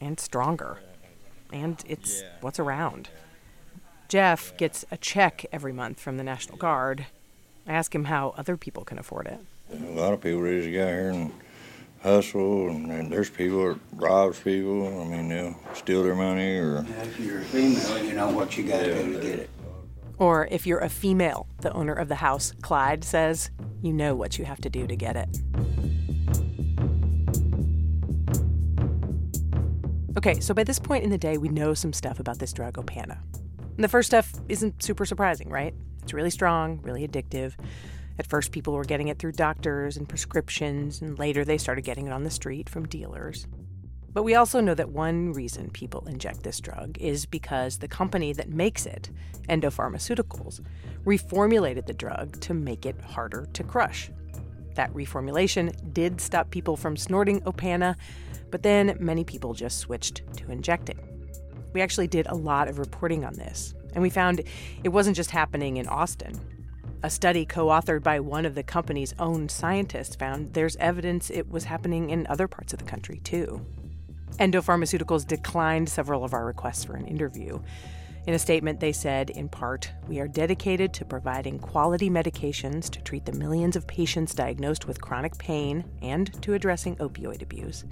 and 0.00 0.18
stronger, 0.18 0.78
and 1.52 1.80
it's 1.86 2.24
what's 2.40 2.58
around. 2.58 3.08
Jeff 4.08 4.56
gets 4.56 4.84
a 4.90 4.96
check 4.96 5.46
every 5.52 5.72
month 5.72 6.00
from 6.00 6.16
the 6.16 6.24
National 6.24 6.58
Guard. 6.58 7.06
I 7.68 7.72
ask 7.72 7.94
him 7.94 8.06
how 8.06 8.34
other 8.36 8.56
people 8.56 8.84
can 8.84 8.98
afford 8.98 9.28
it. 9.28 9.38
A 9.72 9.76
lot 9.92 10.12
of 10.12 10.20
people 10.20 10.44
just 10.44 10.68
get 10.68 10.88
out 10.88 10.92
here 10.92 11.10
and 11.10 11.32
hustle, 12.02 12.68
and 12.68 12.90
then 12.90 13.10
there's 13.10 13.30
people 13.30 13.68
that 13.68 13.80
robs 13.92 14.40
people. 14.40 15.02
I 15.02 15.04
mean, 15.04 15.28
they'll 15.28 15.56
steal 15.74 16.02
their 16.02 16.16
money 16.16 16.56
or. 16.56 16.84
If 17.02 17.20
you're 17.20 17.38
a 17.38 17.44
female, 17.44 18.04
you 18.04 18.14
know 18.14 18.28
what 18.28 18.58
you 18.58 18.64
got 18.64 18.80
to 18.80 19.04
do 19.04 19.12
to 19.12 19.20
get 19.20 19.38
it. 19.38 19.50
Or 20.18 20.48
if 20.50 20.66
you're 20.66 20.80
a 20.80 20.88
female, 20.88 21.46
the 21.60 21.72
owner 21.72 21.92
of 21.92 22.08
the 22.08 22.16
house, 22.16 22.52
Clyde, 22.60 23.04
says, 23.04 23.50
you 23.82 23.92
know 23.92 24.16
what 24.16 24.36
you 24.36 24.44
have 24.46 24.60
to 24.62 24.68
do 24.68 24.88
to 24.88 24.96
get 24.96 25.14
it. 25.14 25.38
Okay, 30.16 30.40
so 30.40 30.52
by 30.52 30.64
this 30.64 30.80
point 30.80 31.04
in 31.04 31.10
the 31.10 31.18
day, 31.18 31.38
we 31.38 31.48
know 31.48 31.72
some 31.72 31.92
stuff 31.92 32.18
about 32.18 32.40
this 32.40 32.52
drug, 32.52 32.74
Opana. 32.74 33.18
And 33.76 33.84
the 33.84 33.88
first 33.88 34.08
stuff 34.08 34.32
isn't 34.48 34.82
super 34.82 35.06
surprising, 35.06 35.48
right? 35.48 35.72
It's 36.02 36.12
really 36.12 36.30
strong, 36.30 36.80
really 36.82 37.06
addictive. 37.06 37.54
At 38.18 38.26
first, 38.26 38.50
people 38.50 38.72
were 38.72 38.84
getting 38.84 39.06
it 39.06 39.20
through 39.20 39.32
doctors 39.32 39.96
and 39.96 40.08
prescriptions, 40.08 41.00
and 41.00 41.16
later 41.16 41.44
they 41.44 41.58
started 41.58 41.82
getting 41.82 42.08
it 42.08 42.12
on 42.12 42.24
the 42.24 42.30
street 42.30 42.68
from 42.68 42.88
dealers. 42.88 43.46
But 44.12 44.24
we 44.24 44.34
also 44.34 44.60
know 44.60 44.74
that 44.74 44.90
one 44.90 45.32
reason 45.32 45.70
people 45.70 46.04
inject 46.08 46.42
this 46.42 46.58
drug 46.58 46.98
is 46.98 47.24
because 47.24 47.78
the 47.78 47.86
company 47.86 48.32
that 48.32 48.48
makes 48.48 48.86
it, 48.86 49.10
Endo 49.48 49.70
Pharmaceuticals, 49.70 50.60
reformulated 51.04 51.86
the 51.86 51.94
drug 51.94 52.40
to 52.40 52.52
make 52.52 52.84
it 52.84 53.00
harder 53.00 53.48
to 53.52 53.62
crush. 53.62 54.10
That 54.74 54.92
reformulation 54.92 55.92
did 55.94 56.20
stop 56.20 56.50
people 56.50 56.76
from 56.76 56.96
snorting 56.96 57.40
Opana, 57.42 57.94
but 58.50 58.62
then 58.62 58.96
many 59.00 59.24
people 59.24 59.54
just 59.54 59.78
switched 59.78 60.22
to 60.36 60.50
injecting. 60.50 60.98
We 61.72 61.80
actually 61.80 62.08
did 62.08 62.26
a 62.26 62.34
lot 62.34 62.68
of 62.68 62.78
reporting 62.78 63.24
on 63.24 63.34
this, 63.34 63.74
and 63.94 64.02
we 64.02 64.10
found 64.10 64.42
it 64.82 64.88
wasn't 64.88 65.16
just 65.16 65.30
happening 65.30 65.76
in 65.76 65.86
Austin. 65.86 66.38
A 67.02 67.08
study 67.08 67.46
co 67.46 67.66
authored 67.66 68.02
by 68.02 68.20
one 68.20 68.44
of 68.44 68.54
the 68.54 68.62
company's 68.62 69.14
own 69.18 69.48
scientists 69.48 70.16
found 70.16 70.52
there's 70.52 70.76
evidence 70.76 71.30
it 71.30 71.50
was 71.50 71.64
happening 71.64 72.10
in 72.10 72.26
other 72.26 72.46
parts 72.46 72.72
of 72.72 72.78
the 72.78 72.84
country, 72.84 73.20
too. 73.24 73.64
Endo 74.38 74.60
Pharmaceuticals 74.60 75.26
declined 75.26 75.88
several 75.88 76.24
of 76.24 76.34
our 76.34 76.44
requests 76.44 76.84
for 76.84 76.96
an 76.96 77.06
interview. 77.06 77.58
In 78.26 78.34
a 78.34 78.38
statement, 78.38 78.80
they 78.80 78.92
said, 78.92 79.30
in 79.30 79.48
part, 79.48 79.90
we 80.06 80.20
are 80.20 80.28
dedicated 80.28 80.92
to 80.94 81.06
providing 81.06 81.58
quality 81.58 82.10
medications 82.10 82.90
to 82.90 83.00
treat 83.00 83.24
the 83.24 83.32
millions 83.32 83.76
of 83.76 83.86
patients 83.86 84.34
diagnosed 84.34 84.86
with 84.86 85.00
chronic 85.00 85.38
pain 85.38 85.84
and 86.02 86.40
to 86.42 86.52
addressing 86.52 86.96
opioid 86.96 87.40
abuse. 87.40 87.84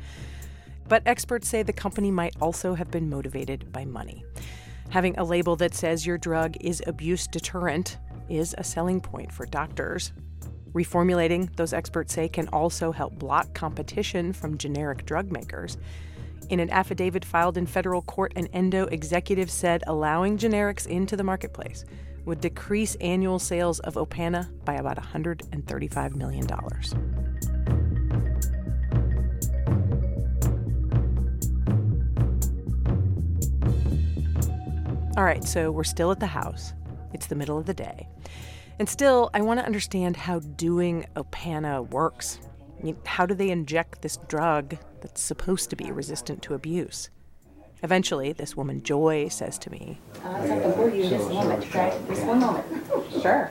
But 0.89 1.03
experts 1.07 1.49
say 1.49 1.63
the 1.63 1.73
company 1.73 2.11
might 2.11 2.35
also 2.41 2.75
have 2.75 2.91
been 2.91 3.11
motivated 3.11 3.71
by 3.73 3.85
money. 3.85 4.25
Having 4.91 5.19
a 5.19 5.25
label 5.25 5.55
that 5.57 5.75
says 5.75 6.07
your 6.07 6.17
drug 6.19 6.57
is 6.61 6.83
abuse 6.87 7.27
deterrent 7.27 7.99
is 8.29 8.55
a 8.57 8.65
selling 8.65 9.01
point 9.01 9.31
for 9.31 9.45
doctors. 9.47 10.13
Reformulating, 10.73 11.55
those 11.57 11.73
experts 11.73 12.15
say, 12.15 12.29
can 12.29 12.49
also 12.49 12.93
help 12.93 13.19
block 13.19 13.55
competition 13.55 14.33
from 14.33 14.59
generic 14.59 15.05
drug 15.05 15.31
makers. 15.31 15.77
In 16.49 16.61
an 16.61 16.71
affidavit 16.71 17.25
filed 17.25 17.59
in 17.59 17.67
federal 17.67 18.01
court, 18.03 18.33
an 18.37 18.47
endo 18.49 18.87
executive 18.87 19.51
said 19.51 19.83
allowing 19.87 20.39
generics 20.39 20.87
into 20.87 21.17
the 21.17 21.25
marketplace 21.25 21.85
would 22.25 22.41
decrease 22.41 22.95
annual 22.97 23.39
sales 23.39 23.81
of 23.81 23.95
Opana 23.95 24.49
by 24.65 24.75
about 24.75 24.97
$135 24.97 26.15
million. 26.15 26.47
All 35.19 35.25
right, 35.25 35.43
so 35.43 35.73
we're 35.73 35.83
still 35.83 36.13
at 36.13 36.21
the 36.21 36.29
house. 36.29 36.75
It's 37.13 37.27
the 37.27 37.35
middle 37.35 37.59
of 37.59 37.67
the 37.67 37.75
day. 37.75 38.07
And 38.79 38.89
still, 38.89 39.31
I 39.35 39.41
want 39.41 39.59
to 39.59 39.67
understand 39.67 40.17
how 40.17 40.39
doing 40.39 41.07
Opana 41.17 41.91
works. 41.91 42.39
I 42.79 42.85
mean, 42.85 42.97
how 43.05 43.27
do 43.27 43.35
they 43.35 43.51
inject 43.51 44.01
this 44.01 44.19
drug 44.29 44.77
that's 45.01 45.21
supposed 45.21 45.71
to 45.71 45.77
be 45.77 45.91
resistant 45.91 46.41
to 46.43 46.55
abuse? 46.55 47.11
Eventually, 47.83 48.33
this 48.33 48.57
woman, 48.57 48.81
Joy, 48.81 49.27
says 49.27 49.59
to 49.59 49.71
me, 49.71 50.01
something 50.23 50.73
for 50.75 50.89
you 50.89 51.09
just 51.09 51.29
a 51.29 51.35
moment? 51.35 51.65
Just 51.65 52.25
one 52.25 52.39
moment. 52.39 52.67
Sure. 53.21 53.51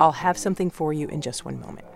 I'll 0.00 0.12
have 0.12 0.38
something 0.38 0.70
for 0.70 0.94
you 0.94 1.08
in 1.08 1.20
just 1.20 1.44
one 1.44 1.60
moment. 1.60 1.86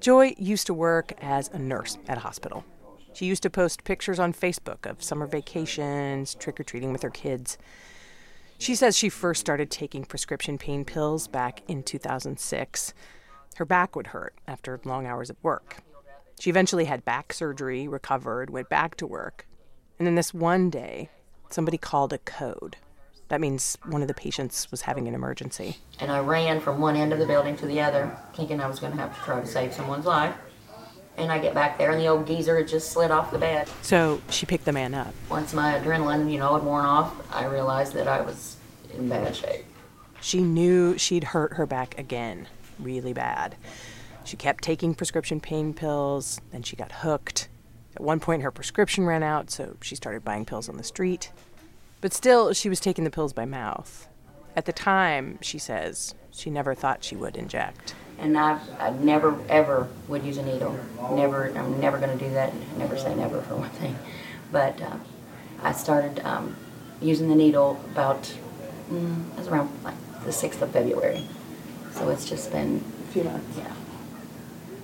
Joy 0.00 0.34
used 0.38 0.66
to 0.68 0.72
work 0.72 1.12
as 1.20 1.50
a 1.50 1.58
nurse 1.58 1.98
at 2.08 2.16
a 2.16 2.22
hospital. 2.22 2.64
She 3.12 3.26
used 3.26 3.42
to 3.42 3.50
post 3.50 3.84
pictures 3.84 4.18
on 4.18 4.32
Facebook 4.32 4.86
of 4.88 5.02
summer 5.02 5.26
vacations, 5.26 6.34
trick 6.34 6.58
or 6.58 6.64
treating 6.64 6.92
with 6.92 7.02
her 7.02 7.10
kids. 7.10 7.58
She 8.62 8.76
says 8.76 8.96
she 8.96 9.08
first 9.08 9.40
started 9.40 9.72
taking 9.72 10.04
prescription 10.04 10.56
pain 10.56 10.84
pills 10.84 11.26
back 11.26 11.64
in 11.66 11.82
2006. 11.82 12.94
Her 13.56 13.64
back 13.64 13.96
would 13.96 14.06
hurt 14.06 14.36
after 14.46 14.80
long 14.84 15.04
hours 15.04 15.30
of 15.30 15.36
work. 15.42 15.78
She 16.38 16.48
eventually 16.48 16.84
had 16.84 17.04
back 17.04 17.32
surgery, 17.32 17.88
recovered, 17.88 18.50
went 18.50 18.68
back 18.68 18.94
to 18.98 19.06
work. 19.06 19.48
And 19.98 20.06
then 20.06 20.14
this 20.14 20.32
one 20.32 20.70
day, 20.70 21.10
somebody 21.50 21.76
called 21.76 22.12
a 22.12 22.18
code. 22.18 22.76
That 23.30 23.40
means 23.40 23.76
one 23.84 24.00
of 24.00 24.06
the 24.06 24.14
patients 24.14 24.70
was 24.70 24.82
having 24.82 25.08
an 25.08 25.14
emergency. 25.16 25.78
And 25.98 26.12
I 26.12 26.20
ran 26.20 26.60
from 26.60 26.80
one 26.80 26.94
end 26.94 27.12
of 27.12 27.18
the 27.18 27.26
building 27.26 27.56
to 27.56 27.66
the 27.66 27.80
other, 27.80 28.16
thinking 28.32 28.60
I 28.60 28.68
was 28.68 28.78
going 28.78 28.92
to 28.92 28.98
have 28.98 29.12
to 29.12 29.24
try 29.24 29.40
to 29.40 29.46
save 29.46 29.74
someone's 29.74 30.06
life. 30.06 30.36
And 31.16 31.30
I 31.30 31.38
get 31.38 31.54
back 31.54 31.78
there, 31.78 31.90
and 31.90 32.00
the 32.00 32.06
old 32.06 32.26
geezer 32.26 32.56
had 32.56 32.68
just 32.68 32.90
slid 32.90 33.10
off 33.10 33.30
the 33.30 33.38
bed. 33.38 33.68
So 33.82 34.20
she 34.30 34.46
picked 34.46 34.64
the 34.64 34.72
man 34.72 34.94
up. 34.94 35.14
Once 35.28 35.52
my 35.52 35.78
adrenaline, 35.78 36.30
you 36.32 36.38
know, 36.38 36.54
had 36.54 36.64
worn 36.64 36.84
off, 36.84 37.14
I 37.32 37.44
realized 37.44 37.92
that 37.94 38.08
I 38.08 38.22
was 38.22 38.56
in 38.94 39.08
bad 39.08 39.36
shape. 39.36 39.64
She 40.20 40.40
knew 40.40 40.96
she'd 40.96 41.24
hurt 41.24 41.54
her 41.54 41.66
back 41.66 41.98
again, 41.98 42.48
really 42.78 43.12
bad. 43.12 43.56
She 44.24 44.36
kept 44.36 44.62
taking 44.62 44.94
prescription 44.94 45.40
pain 45.40 45.74
pills, 45.74 46.40
then 46.50 46.62
she 46.62 46.76
got 46.76 46.92
hooked. 46.92 47.48
At 47.94 48.02
one 48.02 48.20
point, 48.20 48.42
her 48.42 48.50
prescription 48.50 49.04
ran 49.04 49.22
out, 49.22 49.50
so 49.50 49.76
she 49.82 49.96
started 49.96 50.24
buying 50.24 50.44
pills 50.44 50.68
on 50.68 50.76
the 50.76 50.84
street. 50.84 51.30
But 52.00 52.12
still, 52.12 52.52
she 52.52 52.68
was 52.68 52.80
taking 52.80 53.04
the 53.04 53.10
pills 53.10 53.32
by 53.32 53.44
mouth. 53.44 54.08
At 54.54 54.66
the 54.66 54.72
time, 54.72 55.38
she 55.40 55.58
says, 55.58 56.14
she 56.30 56.50
never 56.50 56.74
thought 56.74 57.04
she 57.04 57.16
would 57.16 57.36
inject. 57.36 57.94
And 58.18 58.38
I, 58.38 58.58
I 58.78 58.90
never, 58.90 59.38
ever 59.48 59.88
would 60.08 60.22
use 60.24 60.36
a 60.36 60.42
needle. 60.42 60.78
Never, 61.12 61.50
I'm 61.56 61.80
never 61.80 61.98
going 61.98 62.16
to 62.16 62.24
do 62.24 62.32
that. 62.34 62.52
Never 62.76 62.96
say 62.96 63.14
never 63.14 63.40
for 63.42 63.56
one 63.56 63.70
thing. 63.70 63.98
But 64.52 64.80
uh, 64.80 64.96
I 65.62 65.72
started 65.72 66.20
um, 66.24 66.56
using 67.00 67.28
the 67.28 67.34
needle 67.34 67.80
about, 67.90 68.22
mm, 68.90 69.30
it 69.32 69.38
was 69.38 69.48
around 69.48 69.70
like 69.82 69.94
the 70.24 70.30
6th 70.30 70.60
of 70.60 70.70
February. 70.70 71.24
So 71.92 72.10
it's 72.10 72.28
just 72.28 72.52
been 72.52 72.84
a 73.08 73.12
few 73.12 73.24
months. 73.24 73.56
Yeah. 73.58 73.72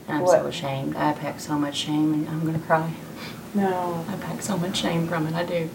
And 0.09 0.17
I'm 0.17 0.23
What? 0.23 0.41
so 0.41 0.47
ashamed. 0.47 0.97
I 0.97 1.13
pack 1.13 1.39
so 1.41 1.59
much 1.59 1.77
shame, 1.77 2.15
and 2.15 2.29
I'm 2.29 2.41
going 2.41 2.59
to 2.59 2.67
cry. 2.67 2.93
No. 3.55 4.05
I 4.09 4.17
pack 4.17 4.41
so 4.43 4.57
much 4.57 4.79
shame 4.79 5.07
from 5.07 5.27
it. 5.27 5.35
I 5.35 5.45
do. 5.45 5.69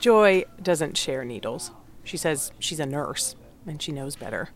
Joy 0.00 0.44
doesn't 0.60 0.96
share 0.96 1.24
needles. 1.24 1.70
She 2.02 2.16
says 2.16 2.52
she's 2.58 2.80
a 2.80 2.86
nurse 2.86 3.36
and 3.66 3.80
she 3.80 3.92
knows 3.92 4.16
better. 4.16 4.48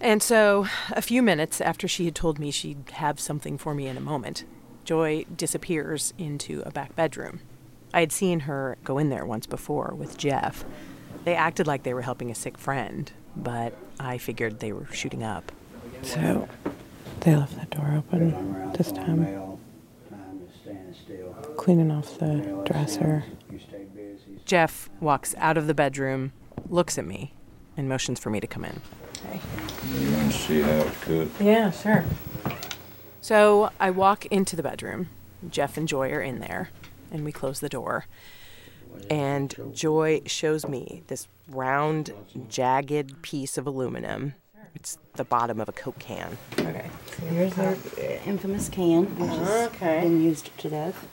And 0.00 0.20
so, 0.20 0.66
a 0.90 1.00
few 1.00 1.22
minutes 1.22 1.60
after 1.60 1.86
she 1.86 2.06
had 2.06 2.16
told 2.16 2.40
me 2.40 2.50
she'd 2.50 2.90
have 2.94 3.20
something 3.20 3.56
for 3.56 3.72
me 3.72 3.86
in 3.86 3.96
a 3.96 4.00
moment, 4.00 4.44
Joy 4.84 5.24
disappears 5.36 6.12
into 6.18 6.62
a 6.66 6.72
back 6.72 6.96
bedroom. 6.96 7.38
I 7.94 8.00
had 8.00 8.10
seen 8.10 8.40
her 8.40 8.76
go 8.82 8.98
in 8.98 9.10
there 9.10 9.24
once 9.24 9.46
before 9.46 9.94
with 9.96 10.18
Jeff. 10.18 10.64
They 11.24 11.36
acted 11.36 11.68
like 11.68 11.84
they 11.84 11.94
were 11.94 12.02
helping 12.02 12.32
a 12.32 12.34
sick 12.34 12.58
friend, 12.58 13.12
but 13.36 13.74
I 14.00 14.18
figured 14.18 14.58
they 14.58 14.72
were 14.72 14.86
shooting 14.92 15.22
up. 15.22 15.52
So 16.02 16.48
they 17.20 17.36
left 17.36 17.60
the 17.60 17.76
door 17.76 17.94
open 17.96 18.72
this 18.76 18.90
time, 18.90 19.58
cleaning 21.56 21.92
off 21.92 22.18
the 22.18 22.62
dresser. 22.66 23.24
Jeff 24.44 24.90
walks 25.00 25.34
out 25.38 25.56
of 25.56 25.66
the 25.66 25.74
bedroom, 25.74 26.32
looks 26.68 26.98
at 26.98 27.04
me, 27.06 27.34
and 27.76 27.88
motions 27.88 28.18
for 28.20 28.30
me 28.30 28.40
to 28.40 28.46
come 28.46 28.64
in. 28.64 28.80
Okay. 29.26 29.40
You 29.98 30.12
want 30.16 30.32
to 30.32 30.38
see 30.38 30.60
how 30.60 30.70
it's 30.70 31.04
cooked? 31.04 31.40
Yeah, 31.40 31.70
sure. 31.70 32.04
So 33.20 33.70
I 33.78 33.90
walk 33.90 34.26
into 34.26 34.56
the 34.56 34.62
bedroom. 34.62 35.08
Jeff 35.48 35.76
and 35.76 35.86
Joy 35.88 36.10
are 36.10 36.20
in 36.20 36.40
there, 36.40 36.70
and 37.10 37.24
we 37.24 37.32
close 37.32 37.60
the 37.60 37.68
door. 37.68 38.06
And 39.08 39.54
Joy 39.72 40.22
shows 40.26 40.68
me 40.68 41.02
this 41.06 41.26
round, 41.48 42.12
jagged 42.48 43.22
piece 43.22 43.56
of 43.56 43.66
aluminum. 43.66 44.34
It's 44.74 44.98
the 45.14 45.24
bottom 45.24 45.60
of 45.60 45.68
a 45.68 45.72
Coke 45.72 45.98
can. 45.98 46.38
Okay. 46.58 46.88
Here's 47.28 47.58
our 47.58 47.76
infamous 48.26 48.68
can, 48.68 49.04
which 49.18 49.30
has 49.30 49.38
uh-huh, 49.48 49.66
Okay. 49.74 50.00
been 50.00 50.22
used 50.22 50.56
to 50.58 50.70
death. 50.70 51.06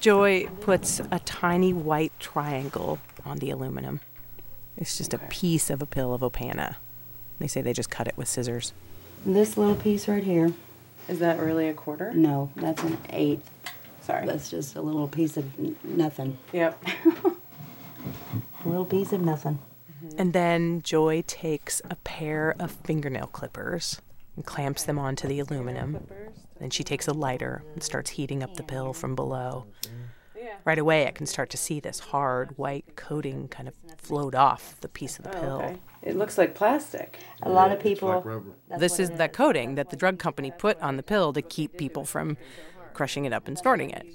Joy 0.00 0.46
puts 0.60 1.00
a 1.10 1.18
tiny 1.20 1.72
white 1.72 2.12
triangle 2.20 2.98
on 3.24 3.38
the 3.38 3.50
aluminum. 3.50 4.00
It's 4.76 4.96
just 4.96 5.12
a 5.12 5.18
piece 5.18 5.70
of 5.70 5.82
a 5.82 5.86
pill 5.86 6.14
of 6.14 6.20
Opana. 6.20 6.76
They 7.40 7.48
say 7.48 7.62
they 7.62 7.72
just 7.72 7.90
cut 7.90 8.06
it 8.06 8.16
with 8.16 8.28
scissors. 8.28 8.72
This 9.26 9.56
little 9.56 9.74
piece 9.74 10.06
right 10.06 10.22
here. 10.22 10.52
Is 11.08 11.18
that 11.18 11.40
really 11.40 11.68
a 11.68 11.74
quarter? 11.74 12.12
No, 12.12 12.50
that's 12.54 12.82
an 12.82 12.98
eighth. 13.10 13.50
Sorry. 14.02 14.26
That's 14.26 14.50
just 14.50 14.76
a 14.76 14.80
little 14.80 15.08
piece 15.08 15.36
of 15.36 15.58
n- 15.58 15.76
nothing. 15.82 16.38
Yep. 16.52 16.82
A 18.64 18.68
little 18.68 18.84
piece 18.84 19.12
of 19.12 19.20
nothing. 19.20 19.58
Mm-hmm. 20.04 20.20
And 20.20 20.32
then 20.32 20.82
Joy 20.82 21.22
takes 21.26 21.82
a 21.90 21.96
pair 21.96 22.54
of 22.58 22.70
fingernail 22.70 23.26
clippers 23.26 24.00
and 24.36 24.44
clamps 24.44 24.84
them 24.84 24.98
onto 24.98 25.28
the 25.28 25.40
aluminum. 25.40 26.06
Then 26.60 26.70
she 26.70 26.84
takes 26.84 27.06
a 27.08 27.12
lighter 27.12 27.62
and 27.74 27.82
starts 27.82 28.10
heating 28.10 28.42
up 28.42 28.54
the 28.54 28.62
pill 28.62 28.92
from 28.92 29.14
below. 29.14 29.66
Right 30.64 30.78
away, 30.78 31.06
I 31.06 31.12
can 31.12 31.26
start 31.26 31.50
to 31.50 31.56
see 31.56 31.80
this 31.80 31.98
hard 31.98 32.56
white 32.58 32.96
coating 32.96 33.48
kind 33.48 33.68
of 33.68 33.74
float 33.96 34.34
off 34.34 34.76
the 34.80 34.88
piece 34.88 35.18
of 35.18 35.24
the 35.24 35.36
oh, 35.38 35.40
pill. 35.40 35.62
Okay. 35.62 35.78
It 36.02 36.16
looks 36.16 36.36
like 36.36 36.54
plastic. 36.54 37.18
A 37.42 37.48
lot 37.48 37.72
of 37.72 37.80
people. 37.80 38.44
that's 38.68 38.80
This 38.80 39.00
is, 39.00 39.10
it 39.10 39.18
the 39.18 39.28
coating 39.28 39.76
that 39.76 39.90
the 39.90 39.96
drug 39.96 40.18
company 40.18 40.50
put 40.50 40.80
on 40.80 40.96
the 40.96 41.02
pill 41.02 41.32
to 41.32 41.42
keep 41.42 41.76
people 41.76 42.04
from 42.04 42.36
crushing 42.92 43.24
it 43.24 43.32
up 43.32 43.48
and 43.48 43.58
snorting 43.58 43.90
it. 43.90 44.06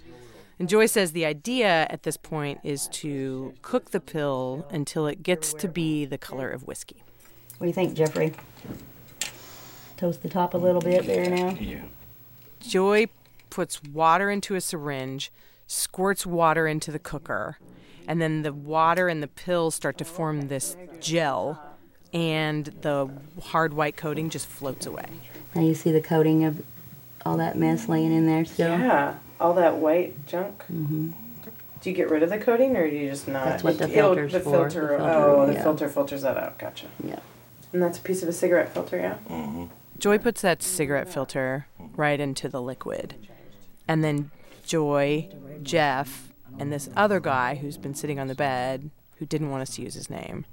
And 0.60 0.70
Joy 0.70 0.86
says 0.86 1.12
the 1.12 1.26
idea 1.26 1.88
at 1.90 2.04
this 2.04 2.18
point 2.18 2.60
is 2.64 2.88
to 2.90 3.54
cook 3.62 3.92
the 3.92 4.00
pill 4.00 4.68
until 4.70 5.08
it 5.08 5.24
gets 5.24 5.54
to 5.56 5.68
be 5.68 6.06
the 6.06 6.18
color 6.18 6.50
of 6.50 6.68
whiskey. 6.68 7.04
What 7.58 7.66
do 7.66 7.68
you 7.68 7.74
think, 7.74 7.96
Jeffrey? 7.96 8.34
Toast 9.98 10.22
the 10.22 10.30
top 10.30 10.54
a 10.54 10.58
little 10.58 10.82
bit 10.82 11.06
there 11.06 11.30
now. 11.30 11.50
Yeah. 11.60 11.82
Joy 12.68 13.08
puts 13.50 13.84
water 13.84 14.30
into 14.32 14.56
a 14.56 14.62
syringe, 14.62 15.32
squirts 15.68 16.26
water 16.26 16.68
into 16.68 16.92
the 16.92 17.00
cooker, 17.00 17.58
and 18.08 18.22
then 18.22 18.42
the 18.42 18.54
water 18.54 19.08
and 19.08 19.22
the 19.22 19.28
pills 19.28 19.76
start 19.76 19.98
to 20.00 20.06
form 20.06 20.48
this 20.48 20.76
gel, 21.00 21.62
and 22.14 22.66
the 22.82 23.10
hard 23.42 23.74
white 23.74 23.98
coating 23.98 24.30
just 24.30 24.48
floats 24.48 24.86
away. 24.86 25.06
Now 25.56 25.62
you 25.62 25.76
see 25.76 25.92
the 25.92 26.02
coating 26.02 26.44
of 26.44 26.64
all 27.26 27.38
that 27.38 27.58
mess 27.58 27.88
laying 27.88 28.12
in 28.14 28.26
there 28.26 28.46
still. 28.46 28.70
Yeah, 28.78 29.18
all 29.40 29.54
that 29.54 29.76
white 29.78 30.26
junk. 30.26 30.64
Mm-hmm. 30.72 31.12
Do 31.82 31.90
you 31.90 31.96
get 31.96 32.10
rid 32.10 32.24
of 32.24 32.30
the 32.30 32.38
coating, 32.38 32.78
or 32.78 32.90
do 32.90 32.96
you 32.96 33.10
just 33.10 33.28
not? 33.28 33.46
That's 33.46 33.64
what 33.64 33.78
the 33.78 33.84
It'll- 33.86 34.16
filter's 34.16 34.32
the 34.32 34.40
for, 34.40 34.52
Filter, 34.70 34.82
the 34.82 34.98
filter, 34.98 35.04
oh, 35.04 35.46
the 35.46 35.54
yeah. 35.54 35.64
filter 35.64 35.90
filters 35.90 36.22
that 36.22 36.38
out. 36.38 36.58
Gotcha. 36.58 36.88
Yeah. 37.04 37.20
And 37.74 37.82
that's 37.82 37.98
a 37.98 38.02
piece 38.02 38.24
of 38.24 38.30
a 38.30 38.34
cigarette 38.34 38.74
filter, 38.74 38.98
yeah. 38.98 39.18
Mm-hmm. 39.30 39.66
Joy 39.98 40.18
puts 40.18 40.42
that 40.42 40.62
cigarette 40.64 41.10
filter 41.12 41.68
right 41.96 42.20
into 42.20 42.50
the 42.50 42.62
liquid. 42.62 43.16
And 43.88 44.04
then 44.04 44.32
Joy, 44.66 45.30
Jeff, 45.62 46.30
and 46.60 46.72
this 46.72 46.90
other 46.96 47.20
guy 47.20 47.56
who's 47.56 47.78
been 47.78 47.96
sitting 47.96 48.20
on 48.20 48.28
the 48.28 48.36
bed, 48.36 48.90
who 49.18 49.26
didn't 49.26 49.50
want 49.50 49.62
us 49.62 49.76
to 49.76 49.82
use 49.82 49.94
his 49.94 50.10
name, 50.10 50.46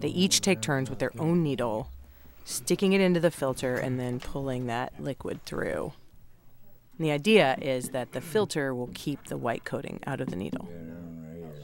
they 0.00 0.08
each 0.08 0.40
take 0.40 0.60
turns 0.60 0.88
with 0.90 0.98
their 0.98 1.12
own 1.18 1.42
needle, 1.42 1.90
sticking 2.44 2.92
it 2.92 3.00
into 3.00 3.20
the 3.20 3.30
filter 3.30 3.74
and 3.76 3.98
then 3.98 4.20
pulling 4.20 4.66
that 4.66 4.92
liquid 4.98 5.44
through. 5.44 5.92
And 6.96 7.06
the 7.06 7.12
idea 7.12 7.56
is 7.60 7.90
that 7.90 8.12
the 8.12 8.20
filter 8.20 8.74
will 8.74 8.90
keep 8.94 9.26
the 9.26 9.36
white 9.36 9.64
coating 9.64 10.00
out 10.06 10.20
of 10.20 10.30
the 10.30 10.36
needle. 10.36 10.68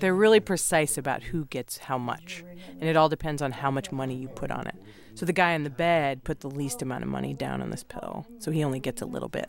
They're 0.00 0.14
really 0.14 0.40
precise 0.40 0.98
about 0.98 1.22
who 1.22 1.46
gets 1.46 1.78
how 1.78 1.98
much, 1.98 2.44
and 2.68 2.84
it 2.84 2.96
all 2.96 3.08
depends 3.08 3.40
on 3.40 3.52
how 3.52 3.70
much 3.70 3.92
money 3.92 4.14
you 4.14 4.28
put 4.28 4.50
on 4.50 4.66
it. 4.66 4.76
So 5.14 5.24
the 5.24 5.32
guy 5.32 5.52
in 5.52 5.64
the 5.64 5.70
bed 5.70 6.24
put 6.24 6.40
the 6.40 6.50
least 6.50 6.82
amount 6.82 7.04
of 7.04 7.08
money 7.08 7.34
down 7.34 7.62
on 7.62 7.70
this 7.70 7.84
pill, 7.84 8.26
so 8.38 8.50
he 8.50 8.64
only 8.64 8.80
gets 8.80 9.00
a 9.00 9.06
little 9.06 9.28
bit. 9.28 9.48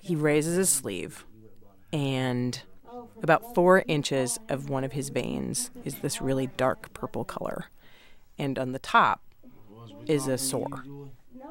He 0.00 0.16
raises 0.16 0.56
his 0.56 0.68
sleeve, 0.68 1.24
and 1.92 2.60
about 3.22 3.54
four 3.54 3.84
inches 3.88 4.38
of 4.48 4.68
one 4.68 4.84
of 4.84 4.92
his 4.92 5.08
veins 5.08 5.70
is 5.84 5.96
this 5.96 6.20
really 6.20 6.48
dark 6.56 6.92
purple 6.94 7.24
color. 7.24 7.66
And 8.38 8.58
on 8.58 8.72
the 8.72 8.78
top 8.78 9.22
is 10.06 10.28
a 10.28 10.38
sore. 10.38 10.84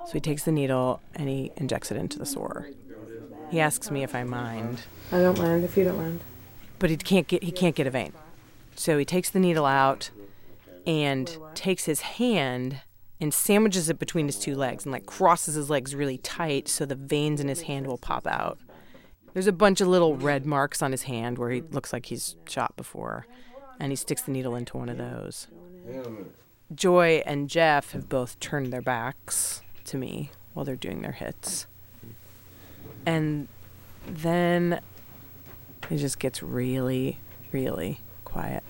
So 0.06 0.14
he 0.14 0.20
takes 0.20 0.44
the 0.44 0.52
needle 0.52 1.02
and 1.16 1.28
he 1.28 1.52
injects 1.58 1.92
it 1.92 1.98
into 1.98 2.18
the 2.18 2.26
sore. 2.26 2.70
He 3.50 3.60
asks 3.60 3.92
me 3.92 4.04
if 4.04 4.16
I 4.16 4.24
mind, 4.24 4.82
I 5.12 5.20
don't 5.20 5.38
mind 5.38 5.64
if 5.64 5.76
you 5.78 5.84
don't 5.84 5.98
mind. 5.98 6.22
But 6.80 6.90
he 6.90 6.98
can't 6.98 7.28
get 7.28 7.44
he 7.44 7.52
can't 7.52 7.76
get 7.76 7.88
a 7.88 7.92
vein. 7.92 8.14
So 8.76 8.98
he 8.98 9.06
takes 9.06 9.30
the 9.30 9.40
needle 9.40 9.66
out 9.66 10.12
and 10.86 11.38
takes 11.56 11.86
his 11.86 12.02
hand 12.02 12.82
and 13.20 13.34
sandwiches 13.34 13.90
it 13.90 14.00
between 14.00 14.28
his 14.28 14.38
two 14.38 14.56
legs 14.56 14.86
and 14.86 14.92
like 14.92 15.06
crosses 15.06 15.56
his 15.56 15.70
legs 15.70 15.96
really 15.96 16.20
tight 16.20 16.68
so 16.68 16.86
the 16.86 16.96
veins 16.96 17.42
in 17.42 17.48
his 17.48 17.62
hand 17.64 17.88
will 17.88 17.98
pop 17.98 18.28
out. 18.28 18.60
There's 19.34 19.48
a 19.48 19.52
bunch 19.52 19.82
of 19.82 19.88
little 19.88 20.16
red 20.16 20.46
marks 20.46 20.82
on 20.82 20.92
his 20.92 21.04
hand 21.04 21.38
where 21.38 21.52
he 21.52 21.62
looks 21.62 21.94
like 21.94 22.08
he's 22.08 22.36
shot 22.48 22.76
before, 22.76 23.28
and 23.80 23.92
he 23.92 23.96
sticks 23.96 24.24
the 24.24 24.32
needle 24.32 24.56
into 24.56 24.78
one 24.78 24.90
of 24.90 24.98
those. 24.98 25.48
Joy 26.74 27.22
and 27.26 27.50
Jeff 27.50 27.92
have 27.92 28.10
both 28.10 28.40
turned 28.40 28.74
their 28.74 28.82
backs 28.82 29.62
to 29.86 29.98
me 29.98 30.32
while 30.54 30.66
they're 30.66 30.76
doing 30.76 31.02
their 31.02 31.12
hits. 31.12 31.68
And 33.06 33.48
then 34.08 34.82
it 35.90 35.98
just 35.98 36.20
gets 36.20 36.44
really, 36.44 37.20
really 37.52 38.00
quiet. 38.26 38.64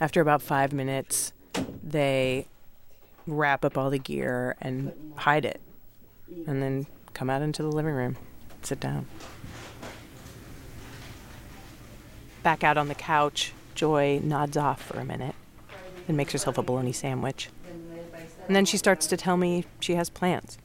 After 0.00 0.20
about 0.20 0.40
five 0.40 0.72
minutes, 0.72 1.32
they 1.82 2.46
wrap 3.26 3.64
up 3.64 3.76
all 3.76 3.90
the 3.90 3.98
gear 3.98 4.54
and 4.60 4.92
hide 5.16 5.44
it, 5.44 5.60
and 6.46 6.62
then 6.62 6.86
come 7.14 7.28
out 7.28 7.42
into 7.42 7.62
the 7.62 7.68
living 7.68 7.92
room, 7.92 8.16
sit 8.62 8.78
down. 8.78 9.06
Back 12.44 12.62
out 12.62 12.78
on 12.78 12.86
the 12.86 12.94
couch, 12.94 13.52
Joy 13.78 14.18
nods 14.24 14.56
off 14.56 14.82
for 14.82 14.98
a 14.98 15.04
minute 15.04 15.36
and 16.08 16.16
makes 16.16 16.32
herself 16.32 16.58
a 16.58 16.62
bologna 16.64 16.90
sandwich. 16.90 17.48
And 18.48 18.56
then 18.56 18.64
she 18.64 18.76
starts 18.76 19.06
to 19.06 19.16
tell 19.16 19.36
me 19.36 19.66
she 19.78 19.94
has 19.94 20.10
plans 20.10 20.58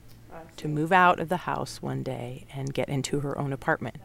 to 0.57 0.67
move 0.67 0.91
out 0.91 1.19
of 1.19 1.29
the 1.29 1.37
house 1.37 1.79
one 1.79 2.01
day 2.01 2.47
and 2.55 2.73
get 2.73 2.89
into 2.89 3.19
her 3.19 3.37
own 3.37 3.53
apartment. 3.53 3.97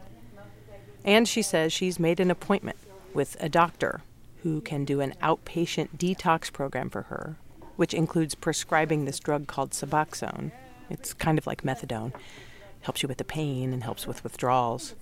And 1.03 1.27
she 1.27 1.41
says 1.41 1.73
she's 1.73 1.99
made 1.99 2.19
an 2.19 2.29
appointment 2.29 2.77
with 3.11 3.35
a 3.39 3.49
doctor 3.49 4.01
who 4.43 4.61
can 4.61 4.85
do 4.85 5.01
an 5.01 5.15
outpatient 5.23 5.97
detox 5.97 6.53
program 6.53 6.91
for 6.91 7.03
her, 7.03 7.35
which 7.77 7.95
includes 7.95 8.35
prescribing 8.35 9.05
this 9.05 9.19
drug 9.19 9.47
called 9.47 9.71
Suboxone. 9.71 10.51
It's 10.87 11.15
kind 11.15 11.39
of 11.39 11.47
like 11.47 11.63
methadone, 11.63 12.13
helps 12.81 13.01
you 13.01 13.07
with 13.07 13.17
the 13.17 13.23
pain 13.23 13.73
and 13.73 13.81
helps 13.81 14.05
with 14.05 14.23
withdrawals. 14.23 14.93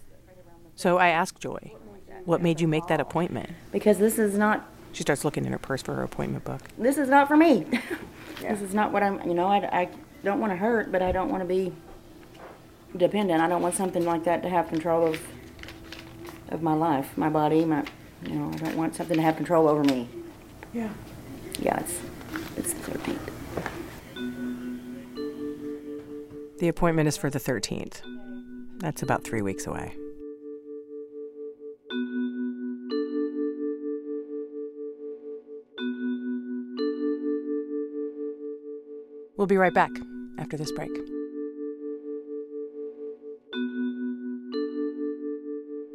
So 0.78 0.98
I 0.98 1.10
ask 1.10 1.38
Joy, 1.40 1.74
what 2.28 2.42
made 2.42 2.60
you 2.60 2.68
make 2.68 2.88
that 2.88 3.00
appointment? 3.00 3.50
Because 3.72 4.00
this 4.00 4.20
is 4.20 4.38
not 4.38 4.70
She 4.92 5.02
starts 5.02 5.24
looking 5.24 5.46
in 5.46 5.54
her 5.54 5.58
purse 5.58 5.82
for 5.82 5.96
her 5.96 6.04
appointment 6.04 6.44
book. 6.44 6.60
this 6.78 6.98
is 6.98 7.08
not 7.10 7.28
for 7.28 7.38
me. 7.38 7.66
This 8.42 8.62
is 8.62 8.72
not 8.72 8.92
what 8.92 9.02
I'm. 9.02 9.20
You 9.28 9.34
know, 9.34 9.48
I, 9.48 9.58
I 9.82 9.90
don't 10.24 10.40
want 10.40 10.52
to 10.52 10.58
hurt, 10.58 10.92
but 10.92 11.02
I 11.02 11.12
don't 11.12 11.32
want 11.32 11.42
to 11.42 11.48
be 11.48 11.74
dependent. 12.96 13.42
I 13.42 13.48
don't 13.50 13.64
want 13.64 13.74
something 13.74 14.06
like 14.06 14.26
that 14.26 14.44
to 14.44 14.50
have 14.50 14.68
control 14.70 15.08
of 15.08 15.20
of 16.50 16.62
my 16.62 16.76
life, 16.76 17.18
my 17.18 17.30
body, 17.30 17.66
my. 17.66 17.84
You 18.28 18.36
know, 18.36 18.52
I 18.54 18.58
don't 18.58 18.78
want 18.78 18.94
something 18.94 19.18
to 19.18 19.24
have 19.24 19.38
control 19.38 19.68
over 19.68 19.84
me. 19.84 20.08
Yeah. 20.72 20.90
Yeah, 21.60 21.80
it's 21.80 22.00
it's 22.58 22.74
the 22.74 22.92
13th. 22.92 23.28
The 26.60 26.68
appointment 26.68 27.08
is 27.08 27.18
for 27.18 27.32
the 27.32 27.40
13th. 27.40 28.02
That's 28.78 29.02
about 29.02 29.24
three 29.24 29.42
weeks 29.42 29.66
away. 29.66 29.96
We'll 39.48 39.56
be 39.56 39.58
right 39.60 39.74
back 39.74 39.92
after 40.40 40.58
this 40.58 40.74
break. 40.74 40.92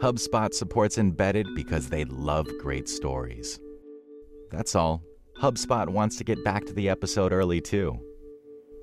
HubSpot 0.01 0.55
supports 0.55 0.97
Embedded 0.97 1.47
because 1.55 1.91
they 1.91 2.07
love 2.07 2.49
great 2.61 2.89
stories. 2.89 3.61
That's 4.51 4.75
all. 4.75 5.03
HubSpot 5.43 5.87
wants 5.91 6.17
to 6.17 6.25
get 6.25 6.43
back 6.43 6.65
to 6.65 6.73
the 6.73 6.89
episode 6.89 7.31
early 7.31 7.61
too. 7.61 8.01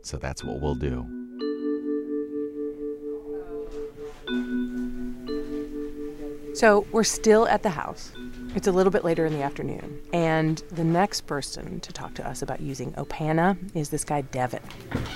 So 0.04 0.18
that's 0.18 0.44
what 0.44 0.62
we'll 0.62 0.76
do. 0.76 1.04
So 6.54 6.86
we're 6.92 7.04
still 7.04 7.48
at 7.48 7.64
the 7.64 7.70
house. 7.70 8.12
It's 8.56 8.68
a 8.68 8.72
little 8.72 8.92
bit 8.92 9.04
later 9.04 9.26
in 9.28 9.34
the 9.34 9.44
afternoon. 9.44 10.02
And 10.12 10.58
the 10.72 10.84
next 10.84 11.28
person 11.28 11.80
to 11.82 11.94
talk 11.94 12.16
to 12.16 12.28
us 12.28 12.42
about 12.42 12.60
using 12.60 12.92
Opana 12.94 13.58
is 13.76 13.90
this 13.90 14.04
guy, 14.04 14.22
Devin. 14.22 14.62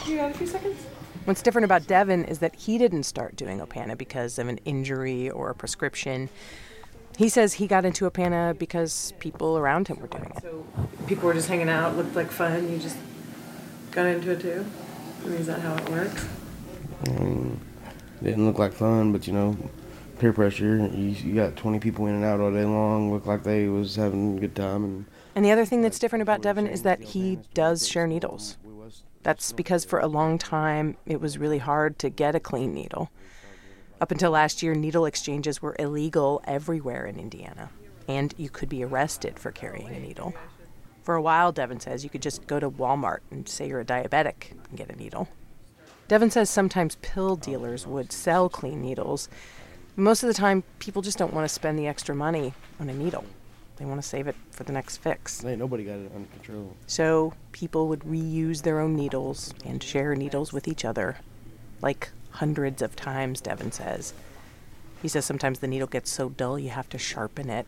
You 0.05 0.17
got 0.17 0.31
a 0.31 0.33
few 0.35 0.45
seconds? 0.45 0.85
What's 1.25 1.41
different 1.41 1.65
about 1.65 1.87
Devin 1.87 2.25
is 2.25 2.39
that 2.39 2.55
he 2.55 2.77
didn't 2.77 3.03
start 3.03 3.35
doing 3.35 3.59
Opana 3.59 3.97
because 3.97 4.37
of 4.37 4.47
an 4.49 4.59
injury 4.65 5.31
or 5.31 5.49
a 5.49 5.55
prescription. 5.55 6.29
He 7.17 7.27
says 7.27 7.53
he 7.53 7.65
got 7.65 7.85
into 7.85 8.09
Opana 8.09 8.57
because 8.57 9.13
people 9.19 9.57
around 9.57 9.87
him 9.87 9.99
were 9.99 10.07
doing 10.07 10.31
it. 10.35 10.41
So 10.41 10.65
people 11.07 11.27
were 11.27 11.33
just 11.33 11.47
hanging 11.47 11.69
out, 11.69 11.97
looked 11.97 12.15
like 12.15 12.29
fun. 12.29 12.71
You 12.71 12.77
just 12.77 12.97
got 13.91 14.05
into 14.05 14.31
it 14.31 14.41
too. 14.41 14.65
I 15.23 15.27
mean, 15.27 15.39
is 15.39 15.47
that 15.47 15.59
how 15.61 15.75
it 15.75 15.89
works? 15.89 16.27
Um, 17.07 17.59
didn't 18.21 18.45
look 18.45 18.59
like 18.59 18.73
fun, 18.73 19.11
but 19.11 19.25
you 19.25 19.33
know, 19.33 19.57
peer 20.19 20.34
pressure. 20.34 20.78
You, 20.78 21.10
you 21.10 21.36
got 21.36 21.56
20 21.56 21.80
people 21.80 22.08
in 22.08 22.15
and 22.15 22.23
out 22.23 22.39
all 22.39 22.52
day 22.52 22.65
long. 22.65 23.12
Looked 23.12 23.28
like 23.28 23.43
they 23.43 23.67
was 23.67 23.95
having 23.95 24.38
a 24.38 24.39
good 24.39 24.56
time, 24.56 24.84
and 24.84 25.06
And 25.36 25.45
the 25.45 25.52
other 25.52 25.65
thing 25.65 25.82
that's 25.82 25.99
different 25.99 26.21
about 26.21 26.41
Devin 26.41 26.67
is 26.67 26.84
that 26.84 27.02
he 27.02 27.39
does 27.54 27.88
share 27.88 28.08
needles. 28.08 28.58
That's 29.23 29.54
because 29.54 29.86
for 29.86 29.99
a 29.99 30.08
long 30.08 30.38
time 30.38 30.97
it 31.06 31.21
was 31.21 31.38
really 31.38 31.60
hard 31.60 31.97
to 31.99 32.10
get 32.10 32.36
a 32.36 32.39
clean 32.39 32.73
needle. 32.73 33.10
Up 34.02 34.12
until 34.12 34.32
last 34.32 34.62
year, 34.62 34.76
needle 34.76 35.06
exchanges 35.06 35.62
were 35.62 35.78
illegal 35.80 36.41
everywhere 36.45 37.06
in 37.06 37.17
Indiana, 37.17 37.69
and 38.08 38.34
you 38.38 38.49
could 38.49 38.67
be 38.67 38.84
arrested 38.84 39.39
for 39.39 39.52
carrying 39.52 39.88
a 39.88 39.99
needle. 39.99 40.34
For 41.04 41.15
a 41.15 41.21
while, 41.21 41.52
Devin 41.52 41.80
says 41.80 42.04
you 42.04 42.10
could 42.10 42.21
just 42.21 42.45
go 42.47 42.60
to 42.60 42.69
Walmart 42.69 43.19
and 43.32 43.47
say 43.47 43.67
you're 43.67 43.80
a 43.80 43.86
diabetic 43.86 44.52
and 44.52 44.78
get 44.78 44.89
a 44.89 44.95
needle. 44.95 45.30
Devin 46.08 46.32
says 46.32 46.49
sometimes 46.49 46.97
pill 47.02 47.36
dealers 47.36 47.88
would 47.88 48.12
sell 48.12 48.49
clean 48.49 48.82
needles. 48.82 49.30
Most 49.95 50.23
of 50.23 50.27
the 50.27 50.34
time, 50.34 50.63
people 50.79 51.03
just 51.03 51.19
don't 51.19 51.34
want 51.34 51.47
to 51.47 51.53
spend 51.53 51.77
the 51.77 51.86
extra 51.86 52.15
money 52.15 52.53
on 52.79 52.89
a 52.89 52.93
needle. 52.93 53.25
They 53.77 53.86
want 53.86 54.01
to 54.01 54.08
save 54.08 54.27
it 54.27 54.36
for 54.49 54.63
the 54.63 54.71
next 54.71 54.97
fix. 54.97 55.43
ain't 55.45 55.60
nobody 55.60 55.84
got 55.84 55.99
it 55.99 56.12
under 56.15 56.27
control. 56.29 56.75
So 56.88 57.34
people 57.51 57.88
would 57.89 57.99
reuse 57.99 58.63
their 58.63 58.79
own 58.79 58.95
needles 58.95 59.53
and 59.63 59.84
share 59.84 60.15
needles 60.15 60.51
with 60.51 60.67
each 60.67 60.84
other, 60.84 61.17
like 61.82 62.10
hundreds 62.32 62.82
of 62.82 62.95
times, 62.95 63.39
Devin 63.39 63.71
says. 63.71 64.13
He 65.01 65.08
says 65.08 65.25
sometimes 65.25 65.60
the 65.60 65.67
needle 65.67 65.88
gets 65.88 66.10
so 66.12 66.29
dull 66.29 66.58
you 66.58 66.69
have 66.69 66.89
to 66.89 66.97
sharpen 66.97 67.49
it. 67.49 67.67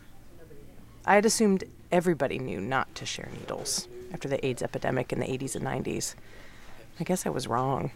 I 1.05 1.15
had 1.15 1.25
assumed 1.25 1.65
everybody 1.91 2.39
knew 2.39 2.59
not 2.59 2.95
to 2.95 3.05
share 3.05 3.29
needles 3.37 3.87
after 4.11 4.27
the 4.27 4.43
AIDS 4.43 4.63
epidemic 4.63 5.13
in 5.13 5.19
the 5.19 5.27
80s 5.27 5.55
and 5.55 5.65
90s. 5.65 6.15
I 6.99 7.03
guess 7.03 7.27
I 7.27 7.29
was 7.29 7.47
wrong. 7.47 7.91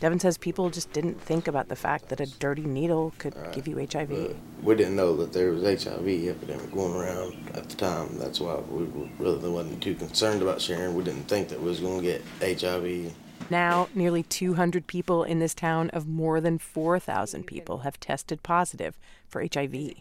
Devin 0.00 0.20
says 0.20 0.36
people 0.36 0.70
just 0.70 0.92
didn't 0.92 1.20
think 1.20 1.48
about 1.48 1.68
the 1.68 1.76
fact 1.76 2.08
that 2.08 2.20
a 2.20 2.26
dirty 2.26 2.62
needle 2.62 3.14
could 3.18 3.34
give 3.52 3.66
you 3.66 3.76
HIV. 3.90 4.36
We 4.62 4.74
didn't 4.74 4.96
know 4.96 5.16
that 5.16 5.32
there 5.32 5.52
was 5.52 5.62
HIV 5.62 6.06
epidemic 6.06 6.72
going 6.72 6.94
around 6.94 7.36
at 7.54 7.68
the 7.68 7.76
time. 7.76 8.18
That's 8.18 8.40
why 8.40 8.56
we 8.56 8.84
really 9.18 9.48
wasn't 9.48 9.82
too 9.82 9.94
concerned 9.94 10.42
about 10.42 10.60
sharing. 10.60 10.94
We 10.94 11.04
didn't 11.04 11.28
think 11.28 11.48
that 11.48 11.60
we 11.60 11.68
was 11.68 11.80
going 11.80 12.02
to 12.02 12.20
get 12.38 12.60
HIV. 12.60 13.14
Now, 13.50 13.88
nearly 13.94 14.22
200 14.22 14.86
people 14.86 15.22
in 15.22 15.38
this 15.38 15.54
town 15.54 15.90
of 15.90 16.06
more 16.08 16.40
than 16.40 16.58
4,000 16.58 17.46
people 17.46 17.78
have 17.78 18.00
tested 18.00 18.42
positive 18.42 18.98
for 19.28 19.42
HIV. 19.42 19.94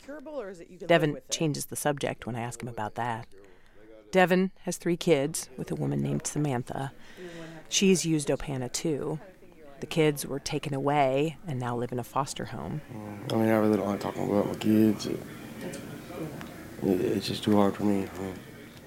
Devin 0.86 1.18
changes 1.30 1.66
the 1.66 1.76
subject 1.76 2.26
when 2.26 2.36
I 2.36 2.42
ask 2.42 2.62
him 2.62 2.70
about 2.70 2.96
that. 2.96 3.28
Devin 4.12 4.52
has 4.62 4.78
three 4.78 4.96
kids 4.96 5.50
with 5.58 5.72
a 5.72 5.76
woman 5.76 6.02
named 6.02 6.26
Samantha. 6.28 6.94
She's 7.68 8.06
used 8.06 8.30
Opana 8.30 8.72
too. 8.72 9.20
The 9.84 9.88
kids 9.88 10.26
were 10.26 10.40
taken 10.40 10.74
away 10.74 11.36
and 11.46 11.60
now 11.60 11.76
live 11.76 11.92
in 11.92 12.00
a 12.00 12.06
foster 12.06 12.46
home. 12.46 12.80
Mm, 12.96 13.34
I 13.34 13.36
mean, 13.36 13.50
I 13.50 13.58
really 13.58 13.76
don't 13.76 13.86
like 13.86 14.00
talking 14.00 14.24
about 14.24 14.48
my 14.48 14.54
kids. 14.54 15.08
It, 15.08 15.20
it's 16.82 17.28
just 17.28 17.44
too 17.44 17.58
hard 17.58 17.76
for 17.76 17.84
me. 17.84 18.08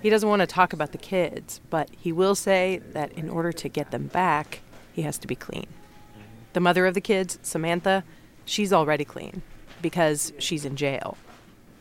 He 0.00 0.08
doesn't 0.08 0.26
want 0.26 0.40
to 0.40 0.46
talk 0.46 0.72
about 0.72 0.92
the 0.92 0.98
kids, 0.98 1.60
but 1.68 1.90
he 1.90 2.12
will 2.12 2.34
say 2.34 2.80
that 2.92 3.12
in 3.12 3.28
order 3.28 3.52
to 3.52 3.68
get 3.68 3.90
them 3.90 4.06
back, 4.06 4.62
he 4.90 5.02
has 5.02 5.18
to 5.18 5.26
be 5.26 5.34
clean. 5.34 5.66
The 6.54 6.60
mother 6.60 6.86
of 6.86 6.94
the 6.94 7.02
kids, 7.02 7.38
Samantha, 7.42 8.02
she's 8.46 8.72
already 8.72 9.04
clean 9.04 9.42
because 9.82 10.32
she's 10.38 10.64
in 10.64 10.76
jail. 10.76 11.18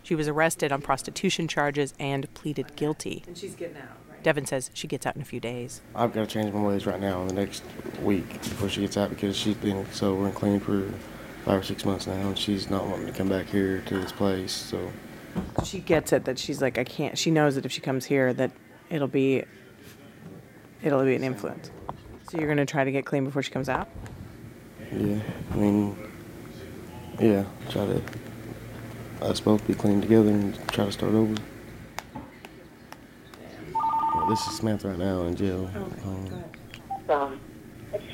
She 0.04 0.13
was 0.13 0.28
arrested 0.28 0.73
on 0.73 0.82
prostitution 0.82 1.47
charges 1.47 1.93
and 1.97 2.32
pleaded 2.34 2.75
guilty. 2.75 3.23
And 3.28 3.38
she's 3.38 3.56
getting 3.56 3.78
out, 3.78 3.84
right? 3.84 4.05
Devin 4.26 4.48
says 4.48 4.72
she 4.74 4.88
gets 4.88 5.06
out 5.06 5.16
in 5.16 5.22
a 5.22 5.26
few 5.26 5.40
days. 5.40 5.82
I've 5.94 6.12
got 6.12 6.22
to 6.22 6.26
change 6.26 6.52
my 6.52 6.60
ways 6.60 6.88
right 6.88 7.00
now 7.00 7.22
in 7.22 7.28
the 7.28 7.36
next 7.36 7.64
week 8.02 8.28
before 8.42 8.70
she 8.70 8.82
gets 8.82 8.98
out 8.98 9.12
because 9.12 9.38
she's 9.38 9.54
been 9.54 9.86
sober 9.92 10.26
and 10.26 10.34
clean 10.34 10.60
for 10.60 10.92
five 11.44 11.60
or 11.60 11.64
six 11.64 11.86
months 11.86 12.08
now, 12.08 12.30
and 12.30 12.36
she's 12.36 12.68
not 12.68 12.88
wanting 12.88 13.06
to 13.06 13.12
come 13.12 13.30
back 13.30 13.46
here 13.46 13.82
to 13.82 14.00
this 14.00 14.12
place. 14.12 14.52
So 14.52 14.92
She 15.64 15.80
gets 15.80 16.12
it 16.12 16.26
that 16.26 16.40
she's 16.40 16.60
like, 16.60 16.80
I 16.80 16.84
can't. 16.84 17.16
She 17.16 17.30
knows 17.30 17.54
that 17.54 17.68
if 17.68 17.72
she 17.72 17.82
comes 17.82 18.04
here, 18.06 18.34
that 18.34 18.50
it'll 18.90 19.08
be, 19.08 19.44
it'll 20.82 21.06
be 21.06 21.14
an 21.14 21.24
influence. 21.24 21.70
So 22.28 22.40
you're 22.40 22.48
gonna 22.48 22.66
try 22.66 22.84
to 22.84 22.92
get 22.92 23.06
clean 23.06 23.26
before 23.26 23.44
she 23.44 23.52
comes 23.52 23.70
out. 23.70 23.90
yeah, 24.92 25.20
I 25.52 25.56
mean, 25.56 25.96
yeah, 27.20 27.46
try 27.70 27.86
to 27.86 28.02
us 29.22 29.40
both 29.40 29.68
be 29.68 29.76
clean 29.76 30.02
together 30.02 30.32
and 30.32 30.56
try 30.70 30.86
to 30.86 30.92
start 30.92 31.14
over. 31.14 31.36
Well, 34.26 34.34
this 34.34 34.48
is 34.48 34.58
Samantha 34.58 34.88
right 34.88 34.98
now 34.98 35.22
in 35.26 35.36
jail. 35.36 35.70
Um, 36.04 36.44
from 37.06 37.40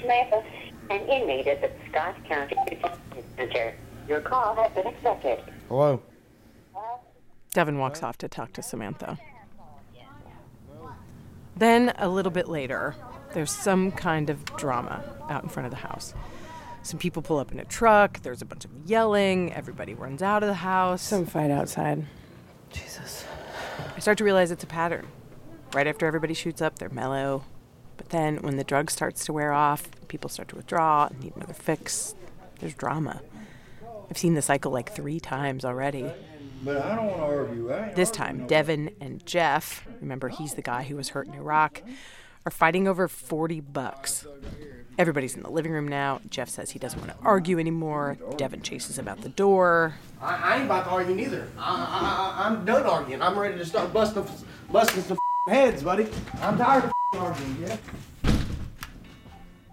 Samantha, 0.01 0.43
an 0.89 1.07
inmate 1.07 1.47
at 1.47 1.61
the 1.61 1.71
Scott 1.89 2.17
County 2.25 2.53
Detention 2.67 3.23
Center. 3.37 3.73
Your 4.09 4.19
call 4.19 4.53
has 4.55 4.73
been 4.73 4.87
accepted. 4.87 5.39
hello. 5.69 6.01
Devin 7.53 7.77
walks 7.77 8.03
off 8.03 8.17
to 8.17 8.27
talk 8.27 8.51
to 8.51 8.61
Samantha. 8.61 9.17
Then, 11.55 11.93
a 11.97 12.09
little 12.09 12.33
bit 12.33 12.49
later, 12.49 12.93
there's 13.33 13.51
some 13.51 13.89
kind 13.93 14.29
of 14.29 14.43
drama 14.57 15.05
out 15.29 15.43
in 15.43 15.49
front 15.49 15.65
of 15.65 15.71
the 15.71 15.87
house. 15.87 16.13
Some 16.83 16.99
people 16.99 17.21
pull 17.21 17.37
up 17.37 17.53
in 17.53 17.59
a 17.61 17.65
truck, 17.65 18.21
there's 18.21 18.41
a 18.41 18.45
bunch 18.45 18.65
of 18.65 18.71
yelling, 18.85 19.53
everybody 19.53 19.93
runs 19.93 20.21
out 20.21 20.43
of 20.43 20.47
the 20.47 20.55
house. 20.55 21.03
Some 21.03 21.25
fight 21.25 21.51
outside. 21.51 22.05
Jesus. 22.69 23.23
I 23.95 23.99
start 24.01 24.17
to 24.17 24.25
realize 24.25 24.51
it's 24.51 24.65
a 24.65 24.67
pattern. 24.67 25.07
Right 25.73 25.87
after 25.87 26.05
everybody 26.05 26.33
shoots 26.33 26.61
up, 26.61 26.79
they're 26.79 26.89
mellow. 26.89 27.45
But 27.95 28.09
then, 28.09 28.37
when 28.37 28.57
the 28.57 28.63
drug 28.63 28.91
starts 28.91 29.23
to 29.25 29.33
wear 29.33 29.53
off, 29.53 29.89
people 30.09 30.29
start 30.29 30.49
to 30.49 30.55
withdraw 30.55 31.07
and 31.07 31.19
need 31.21 31.35
another 31.35 31.53
fix. 31.53 32.13
There's 32.59 32.73
drama. 32.73 33.21
I've 34.09 34.17
seen 34.17 34.33
the 34.33 34.41
cycle 34.41 34.71
like 34.71 34.91
three 34.91 35.19
times 35.19 35.63
already. 35.63 36.11
But 36.63 36.77
I 36.77 36.95
don't 36.95 37.05
want 37.05 37.17
to 37.17 37.23
argue. 37.23 37.73
I 37.73 37.93
This 37.93 38.11
time, 38.11 38.47
Devin 38.47 38.91
and 38.99 39.25
Jeff, 39.25 39.87
remember 40.01 40.27
he's 40.27 40.55
the 40.55 40.61
guy 40.61 40.83
who 40.83 40.97
was 40.97 41.09
hurt 41.09 41.27
in 41.27 41.33
Iraq, 41.35 41.81
are 42.45 42.51
fighting 42.51 42.87
over 42.87 43.07
40 43.07 43.61
bucks. 43.61 44.27
Everybody's 44.97 45.35
in 45.35 45.43
the 45.43 45.49
living 45.49 45.71
room 45.71 45.87
now. 45.87 46.19
Jeff 46.29 46.49
says 46.49 46.71
he 46.71 46.79
doesn't 46.79 46.99
want 46.99 47.11
to 47.11 47.17
argue 47.23 47.59
anymore. 47.59 48.17
Devin 48.35 48.61
chases 48.61 48.99
him 48.99 49.07
out 49.07 49.21
the 49.21 49.29
door. 49.29 49.95
I, 50.19 50.35
I 50.35 50.55
ain't 50.55 50.65
about 50.65 50.83
to 50.83 50.89
argue 50.89 51.15
neither. 51.15 51.47
I, 51.57 51.61
I, 51.61 52.43
I, 52.43 52.47
I'm 52.47 52.65
done 52.65 52.83
arguing. 52.83 53.21
I'm 53.21 53.39
ready 53.39 53.57
to 53.57 53.65
start 53.65 53.93
busting, 53.93 54.25
busting 54.69 55.03
some 55.03 55.17
heads, 55.47 55.81
buddy. 55.81 56.07
I'm 56.39 56.57
tired 56.57 56.85
of 56.85 56.91
arguing, 57.17 57.57
yeah? 57.61 57.77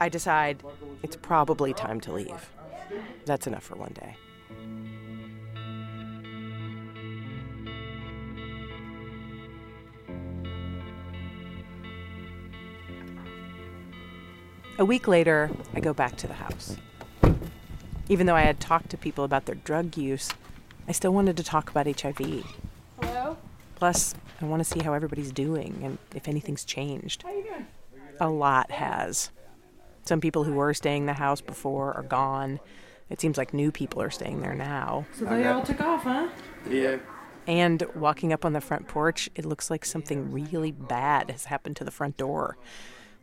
I 0.01 0.09
decide 0.09 0.63
it's 1.03 1.17
probably 1.17 1.75
time 1.75 2.01
to 2.03 2.13
leave. 2.13 2.51
That's 3.27 3.47
enough 3.47 3.65
for 3.65 3.77
one 3.77 3.93
day. 3.93 4.17
A 14.79 14.85
week 14.85 15.09
later, 15.09 15.51
I 15.75 15.81
go 15.81 15.93
back 15.93 16.17
to 16.17 16.27
the 16.29 16.35
house. 16.35 16.77
Even 18.09 18.27
though 18.27 18.37
I 18.37 18.43
had 18.43 18.61
talked 18.61 18.91
to 18.91 18.97
people 18.97 19.25
about 19.25 19.45
their 19.45 19.57
drug 19.57 19.97
use, 19.97 20.31
I 20.87 20.93
still 20.93 21.13
wanted 21.13 21.37
to 21.37 21.43
talk 21.43 21.69
about 21.69 21.87
HIV. 22.01 22.47
Hello? 23.03 23.37
Plus, 23.75 24.15
I 24.41 24.45
want 24.45 24.61
to 24.61 24.65
see 24.65 24.81
how 24.81 24.93
everybody's 24.93 25.33
doing 25.33 25.81
and 25.83 25.99
if 26.15 26.29
anything's 26.29 26.65
changed. 26.65 27.23
How 27.23 27.31
you 27.31 27.43
doing? 27.43 27.67
A 28.21 28.29
lot 28.29 28.71
has. 28.71 29.31
Some 30.05 30.21
people 30.21 30.45
who 30.45 30.53
were 30.53 30.73
staying 30.75 31.07
the 31.07 31.15
house 31.15 31.41
before 31.41 31.93
are 31.95 32.03
gone. 32.03 32.61
It 33.11 33.21
seems 33.21 33.37
like 33.37 33.53
new 33.53 33.73
people 33.73 34.01
are 34.01 34.11
staying 34.11 34.41
there 34.41 34.55
now. 34.55 35.07
So 35.13 35.25
they 35.25 35.47
all 35.47 35.63
took 35.63 35.81
off, 35.81 36.05
huh? 36.05 36.29
Yeah. 36.69 36.99
And 37.47 37.83
walking 37.95 38.33
up 38.33 38.45
on 38.45 38.53
the 38.53 38.61
front 38.61 38.89
porch, 38.89 39.29
it 39.35 39.45
looks 39.45 39.71
like 39.71 39.85
something 39.85 40.31
really 40.31 40.73
bad 40.73 41.31
has 41.31 41.47
happened 41.47 41.77
to 41.77 41.85
the 41.85 41.91
front 41.91 42.17
door. 42.17 42.57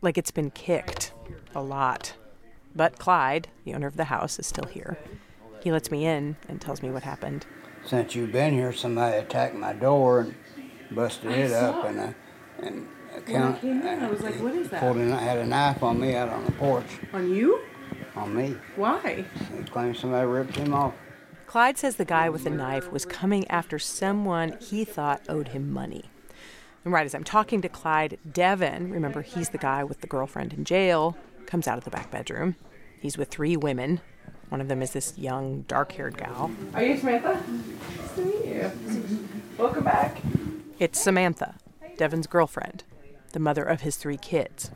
Like 0.02 0.18
it's 0.18 0.30
been 0.30 0.50
kicked 0.50 1.12
a 1.54 1.62
lot. 1.62 2.14
But 2.74 2.98
Clyde, 2.98 3.48
the 3.64 3.74
owner 3.74 3.86
of 3.86 3.96
the 3.96 4.04
house, 4.04 4.38
is 4.38 4.46
still 4.46 4.68
here. 4.68 4.98
He 5.62 5.72
lets 5.72 5.90
me 5.90 6.06
in 6.06 6.36
and 6.48 6.60
tells 6.60 6.82
me 6.82 6.90
what 6.90 7.04
happened. 7.04 7.46
Since 7.84 8.14
you've 8.14 8.32
been 8.32 8.52
here, 8.52 8.72
somebody 8.72 9.16
attacked 9.16 9.54
my 9.54 9.72
door 9.72 10.20
and 10.20 10.34
busted 10.90 11.30
I 11.30 11.34
it 11.34 11.52
up, 11.52 11.74
saw 11.82 11.86
and 11.88 11.98
it. 11.98 12.02
uh, 12.62 12.66
and 12.66 12.88
When 13.26 13.42
I 13.42 13.58
came 13.58 13.82
in, 13.82 13.98
I 14.04 14.08
was 14.10 14.20
like, 14.20 14.34
what 14.42 14.54
is 14.54 14.68
that? 14.70 14.80
pulled 14.80 14.96
in, 14.98 15.10
had 15.10 15.38
a 15.38 15.46
knife 15.46 15.82
on 15.82 16.00
me 16.00 16.14
out 16.14 16.28
on 16.28 16.44
the 16.44 16.52
porch, 16.52 16.86
On 17.12 17.28
you? 17.34 17.60
on 18.14 18.34
me. 18.34 18.56
Why? 18.76 19.24
He 19.56 19.62
claims 19.64 19.98
somebody 19.98 20.26
ripped 20.26 20.56
him 20.56 20.72
off. 20.74 20.94
Clyde 21.46 21.78
says 21.78 21.96
the 21.96 22.04
guy 22.04 22.28
with 22.28 22.44
the 22.44 22.50
knife 22.50 22.90
was 22.90 23.04
coming 23.04 23.46
after 23.48 23.78
someone 23.78 24.56
he 24.60 24.84
thought 24.84 25.22
owed 25.28 25.48
him 25.48 25.70
money. 25.72 26.04
And 26.84 26.92
right 26.92 27.06
as 27.06 27.14
I'm 27.14 27.24
talking 27.24 27.60
to 27.62 27.68
Clyde, 27.68 28.18
Devin, 28.32 28.90
remember 28.90 29.22
he's 29.22 29.50
the 29.50 29.58
guy 29.58 29.84
with 29.84 30.00
the 30.00 30.06
girlfriend 30.06 30.52
in 30.52 30.64
jail, 30.64 31.16
comes 31.46 31.68
out 31.68 31.78
of 31.78 31.84
the 31.84 31.90
back 31.90 32.10
bedroom. 32.10 32.56
He's 33.00 33.16
with 33.18 33.28
three 33.28 33.56
women. 33.56 34.00
One 34.48 34.60
of 34.60 34.68
them 34.68 34.82
is 34.82 34.92
this 34.92 35.16
young, 35.18 35.62
dark 35.62 35.92
haired 35.92 36.16
gal. 36.16 36.50
Are 36.74 36.82
you 36.82 36.96
Samantha? 36.96 37.42
Nice 37.48 38.14
to 38.14 38.24
meet 38.24 38.46
you. 38.46 38.70
Welcome 39.58 39.84
back. 39.84 40.16
It's 40.78 41.00
Samantha, 41.00 41.54
Devin's 41.96 42.26
girlfriend, 42.26 42.84
the 43.32 43.40
mother 43.40 43.64
of 43.64 43.80
his 43.80 43.96
three 43.96 44.18
kids. 44.18 44.70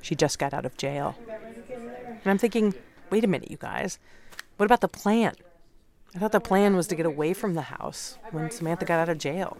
She 0.00 0.14
just 0.14 0.38
got 0.38 0.54
out 0.54 0.64
of 0.64 0.76
jail. 0.76 1.16
And 1.68 2.26
I'm 2.26 2.38
thinking, 2.38 2.74
wait 3.10 3.24
a 3.24 3.26
minute, 3.26 3.50
you 3.50 3.56
guys. 3.56 3.98
What 4.58 4.66
about 4.66 4.80
the 4.80 4.88
plan? 4.88 5.34
I 6.14 6.18
thought 6.20 6.30
the 6.30 6.40
plan 6.40 6.76
was 6.76 6.86
to 6.88 6.94
get 6.94 7.04
away 7.06 7.34
from 7.34 7.54
the 7.54 7.62
house 7.62 8.16
when 8.30 8.50
Samantha 8.50 8.84
got 8.84 9.00
out 9.00 9.08
of 9.08 9.18
jail. 9.18 9.56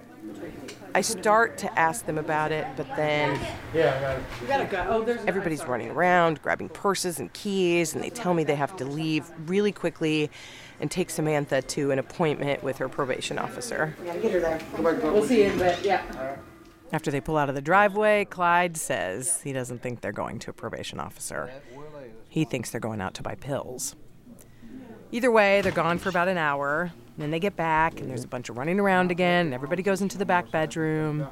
I 0.95 1.03
start 1.03 1.57
to 1.59 1.79
ask 1.79 2.05
them 2.07 2.19
about 2.19 2.51
it, 2.51 2.67
but 2.77 2.87
then 2.97 3.39
Yeah, 3.73 3.97
I 3.97 4.01
got 4.01 4.17
it. 4.19 4.23
You 4.41 4.47
gotta 4.49 4.65
go. 4.65 5.03
There's 5.03 5.25
everybody's 5.27 5.65
running 5.65 5.91
around, 5.91 6.43
grabbing 6.43 6.69
purses 6.69 7.21
and 7.21 7.33
keys, 7.33 7.95
and 7.95 8.03
they 8.03 8.11
tell 8.11 8.35
me 8.35 8.43
they 8.45 8.57
have 8.57 8.77
to 8.77 8.85
leave 8.85 9.31
really 9.47 9.73
quickly 9.73 10.31
and 10.81 10.91
take 10.91 11.11
Samantha 11.11 11.63
to 11.63 11.91
an 11.91 11.99
appointment 11.99 12.63
with 12.63 12.79
her 12.79 12.89
probation 12.89 13.39
officer. 13.39 13.95
gotta 14.05 14.19
get 14.19 14.33
her 14.33 14.41
there. 14.41 14.61
We'll 14.79 15.25
see 15.25 15.43
you 15.45 15.51
in 15.51 15.55
a 15.55 15.59
bit. 15.59 15.85
Yeah. 15.85 16.37
After 16.93 17.13
they 17.13 17.21
pull 17.21 17.37
out 17.37 17.49
of 17.49 17.55
the 17.55 17.61
driveway, 17.63 18.25
Clyde 18.25 18.77
says 18.77 19.41
he 19.43 19.53
doesn't 19.53 19.81
think 19.81 20.01
they're 20.01 20.11
going 20.11 20.41
to 20.41 20.51
a 20.51 20.53
probation 20.53 20.99
officer. 20.99 21.51
He 22.29 22.45
thinks 22.45 22.71
they're 22.71 22.81
going 22.81 23.01
out 23.01 23.15
to 23.15 23.23
buy 23.23 23.37
pills. 23.37 23.95
Either 25.13 25.31
way, 25.31 25.61
they're 25.61 25.73
gone 25.73 25.99
for 25.99 26.09
about 26.09 26.29
an 26.29 26.39
hour. 26.39 26.93
And 27.21 27.27
Then 27.27 27.33
they 27.33 27.39
get 27.39 27.55
back, 27.55 28.01
and 28.01 28.09
there's 28.09 28.25
a 28.25 28.29
bunch 28.29 28.49
of 28.49 28.57
running 28.57 28.81
around 28.81 29.11
again, 29.11 29.45
and 29.45 29.55
everybody 29.55 29.83
goes 29.83 30.01
into 30.01 30.17
the 30.17 30.25
back 30.25 30.51
bedroom. 30.51 31.29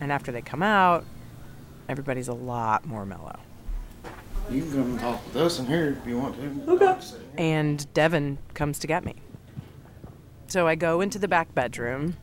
And 0.00 0.10
after 0.10 0.32
they 0.32 0.42
come 0.42 0.64
out, 0.64 1.04
everybody's 1.88 2.26
a 2.26 2.34
lot 2.34 2.84
more 2.84 3.06
mellow. 3.06 3.38
You 4.50 4.62
can 4.62 4.72
come 4.72 4.80
and 4.80 4.98
talk 4.98 5.24
with 5.26 5.36
us 5.36 5.60
in 5.60 5.66
here 5.66 5.96
if 6.02 6.08
you 6.08 6.18
want 6.18 6.34
to. 6.40 6.72
Okay. 6.72 6.98
And 7.38 7.86
Devin 7.94 8.38
comes 8.54 8.80
to 8.80 8.88
get 8.88 9.04
me. 9.04 9.14
So 10.48 10.66
I 10.66 10.74
go 10.74 11.00
into 11.00 11.20
the 11.20 11.28
back 11.28 11.54
bedroom. 11.54 12.16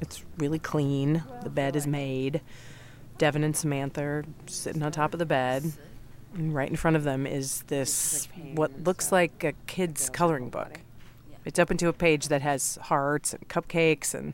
It's 0.00 0.24
really 0.38 0.60
clean. 0.60 1.24
The 1.42 1.50
bed 1.50 1.74
is 1.74 1.88
made. 1.88 2.40
Devin 3.18 3.42
and 3.42 3.56
Samantha 3.56 4.02
are 4.02 4.24
sitting 4.46 4.84
on 4.84 4.92
top 4.92 5.12
of 5.12 5.18
the 5.18 5.26
bed. 5.26 5.72
And 6.34 6.54
right 6.54 6.68
in 6.68 6.76
front 6.76 6.96
of 6.96 7.04
them 7.04 7.26
is 7.26 7.62
this, 7.68 8.28
what 8.54 8.84
looks 8.84 9.12
like 9.12 9.44
a 9.44 9.52
kid's 9.66 10.08
coloring 10.08 10.48
book. 10.50 10.80
It's 11.44 11.58
open 11.58 11.76
to 11.78 11.88
a 11.88 11.92
page 11.92 12.28
that 12.28 12.42
has 12.42 12.78
hearts 12.82 13.34
and 13.34 13.48
cupcakes, 13.48 14.14
and 14.14 14.32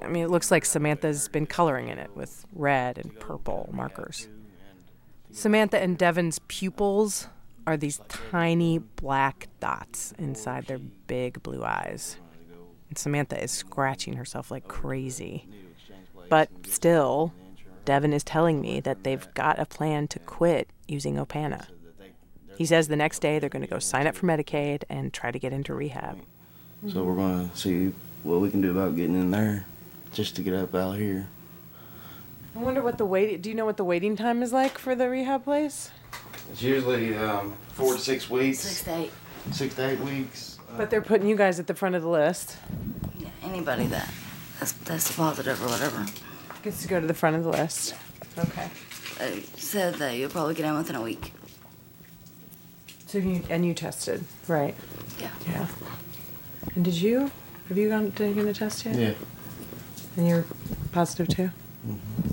I 0.00 0.06
mean, 0.06 0.22
it 0.22 0.30
looks 0.30 0.50
like 0.50 0.64
Samantha's 0.64 1.28
been 1.28 1.46
coloring 1.46 1.88
in 1.88 1.98
it 1.98 2.10
with 2.14 2.46
red 2.54 2.98
and 2.98 3.18
purple 3.18 3.68
markers. 3.72 4.28
Samantha 5.32 5.78
and 5.78 5.98
Devin's 5.98 6.38
pupils 6.48 7.28
are 7.66 7.76
these 7.76 8.00
tiny 8.08 8.78
black 8.78 9.48
dots 9.60 10.14
inside 10.18 10.66
their 10.66 10.78
big 10.78 11.42
blue 11.42 11.64
eyes. 11.64 12.16
And 12.88 12.96
Samantha 12.96 13.42
is 13.42 13.50
scratching 13.50 14.14
herself 14.14 14.50
like 14.50 14.68
crazy. 14.68 15.46
But 16.28 16.48
still, 16.66 17.32
Devin 17.88 18.12
is 18.12 18.22
telling 18.22 18.60
me 18.60 18.80
that 18.80 19.02
they've 19.02 19.32
got 19.32 19.58
a 19.58 19.64
plan 19.64 20.08
to 20.08 20.18
quit 20.18 20.68
using 20.86 21.16
Opana. 21.16 21.68
He 22.58 22.66
says 22.66 22.88
the 22.88 22.96
next 22.96 23.20
day 23.20 23.38
they're 23.38 23.48
going 23.48 23.64
to 23.64 23.66
go 23.66 23.78
sign 23.78 24.06
up 24.06 24.14
for 24.14 24.26
Medicaid 24.26 24.82
and 24.90 25.10
try 25.10 25.30
to 25.30 25.38
get 25.38 25.54
into 25.54 25.72
rehab. 25.72 26.18
So 26.92 27.02
we're 27.02 27.14
going 27.14 27.48
to 27.48 27.56
see 27.56 27.94
what 28.24 28.42
we 28.42 28.50
can 28.50 28.60
do 28.60 28.72
about 28.72 28.94
getting 28.94 29.14
in 29.14 29.30
there 29.30 29.64
just 30.12 30.36
to 30.36 30.42
get 30.42 30.52
up 30.52 30.74
out 30.74 30.96
here. 30.98 31.28
I 32.54 32.58
wonder 32.58 32.82
what 32.82 32.98
the 32.98 33.06
wait. 33.06 33.40
Do 33.40 33.48
you 33.48 33.54
know 33.54 33.64
what 33.64 33.78
the 33.78 33.84
waiting 33.84 34.16
time 34.16 34.42
is 34.42 34.52
like 34.52 34.76
for 34.76 34.94
the 34.94 35.08
rehab 35.08 35.44
place? 35.44 35.90
It's 36.52 36.60
usually 36.60 37.16
um, 37.16 37.54
four 37.68 37.94
to 37.94 37.98
six 37.98 38.28
weeks. 38.28 38.58
Six 38.58 38.84
to 38.84 38.96
eight. 38.96 39.12
Six 39.52 39.74
to 39.76 39.86
eight 39.92 40.00
weeks. 40.00 40.58
But 40.76 40.90
they're 40.90 41.00
putting 41.00 41.26
you 41.26 41.36
guys 41.36 41.58
at 41.58 41.66
the 41.66 41.74
front 41.74 41.94
of 41.94 42.02
the 42.02 42.10
list. 42.10 42.58
Yeah, 43.18 43.28
anybody 43.42 43.86
that 43.86 44.10
that's, 44.58 44.72
that's 44.72 45.16
positive 45.16 45.62
or 45.62 45.68
whatever. 45.68 46.04
Gets 46.62 46.82
to 46.82 46.88
go 46.88 47.00
to 47.00 47.06
the 47.06 47.14
front 47.14 47.36
of 47.36 47.44
the 47.44 47.50
list. 47.50 47.94
Okay. 48.36 48.68
They 49.18 49.40
said 49.56 49.94
that 49.94 50.16
you'll 50.16 50.30
probably 50.30 50.54
get 50.54 50.66
in 50.66 50.76
within 50.76 50.96
a 50.96 51.02
week. 51.02 51.32
So 53.06 53.18
you 53.18 53.42
and 53.48 53.64
you 53.64 53.74
tested, 53.74 54.24
right? 54.48 54.74
Yeah. 55.20 55.30
Yeah. 55.48 55.66
And 56.74 56.84
did 56.84 56.94
you? 56.94 57.30
Have 57.68 57.78
you 57.78 57.88
gone 57.88 58.12
taken 58.12 58.46
a 58.48 58.52
test 58.52 58.84
yet? 58.84 58.96
Yeah. 58.96 59.14
And 60.16 60.28
you're 60.28 60.44
positive 60.92 61.28
too. 61.28 61.50
Mm-hmm. 61.86 62.30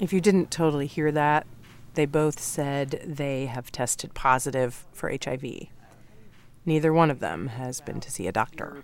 If 0.00 0.12
you 0.12 0.20
didn't 0.20 0.50
totally 0.50 0.86
hear 0.86 1.12
that, 1.12 1.46
they 1.94 2.06
both 2.06 2.40
said 2.40 3.02
they 3.06 3.46
have 3.46 3.70
tested 3.70 4.14
positive 4.14 4.84
for 4.92 5.10
HIV. 5.10 5.44
Neither 6.66 6.92
one 6.92 7.10
of 7.10 7.20
them 7.20 7.48
has 7.48 7.80
been 7.80 8.00
to 8.00 8.10
see 8.10 8.26
a 8.26 8.32
doctor. 8.32 8.82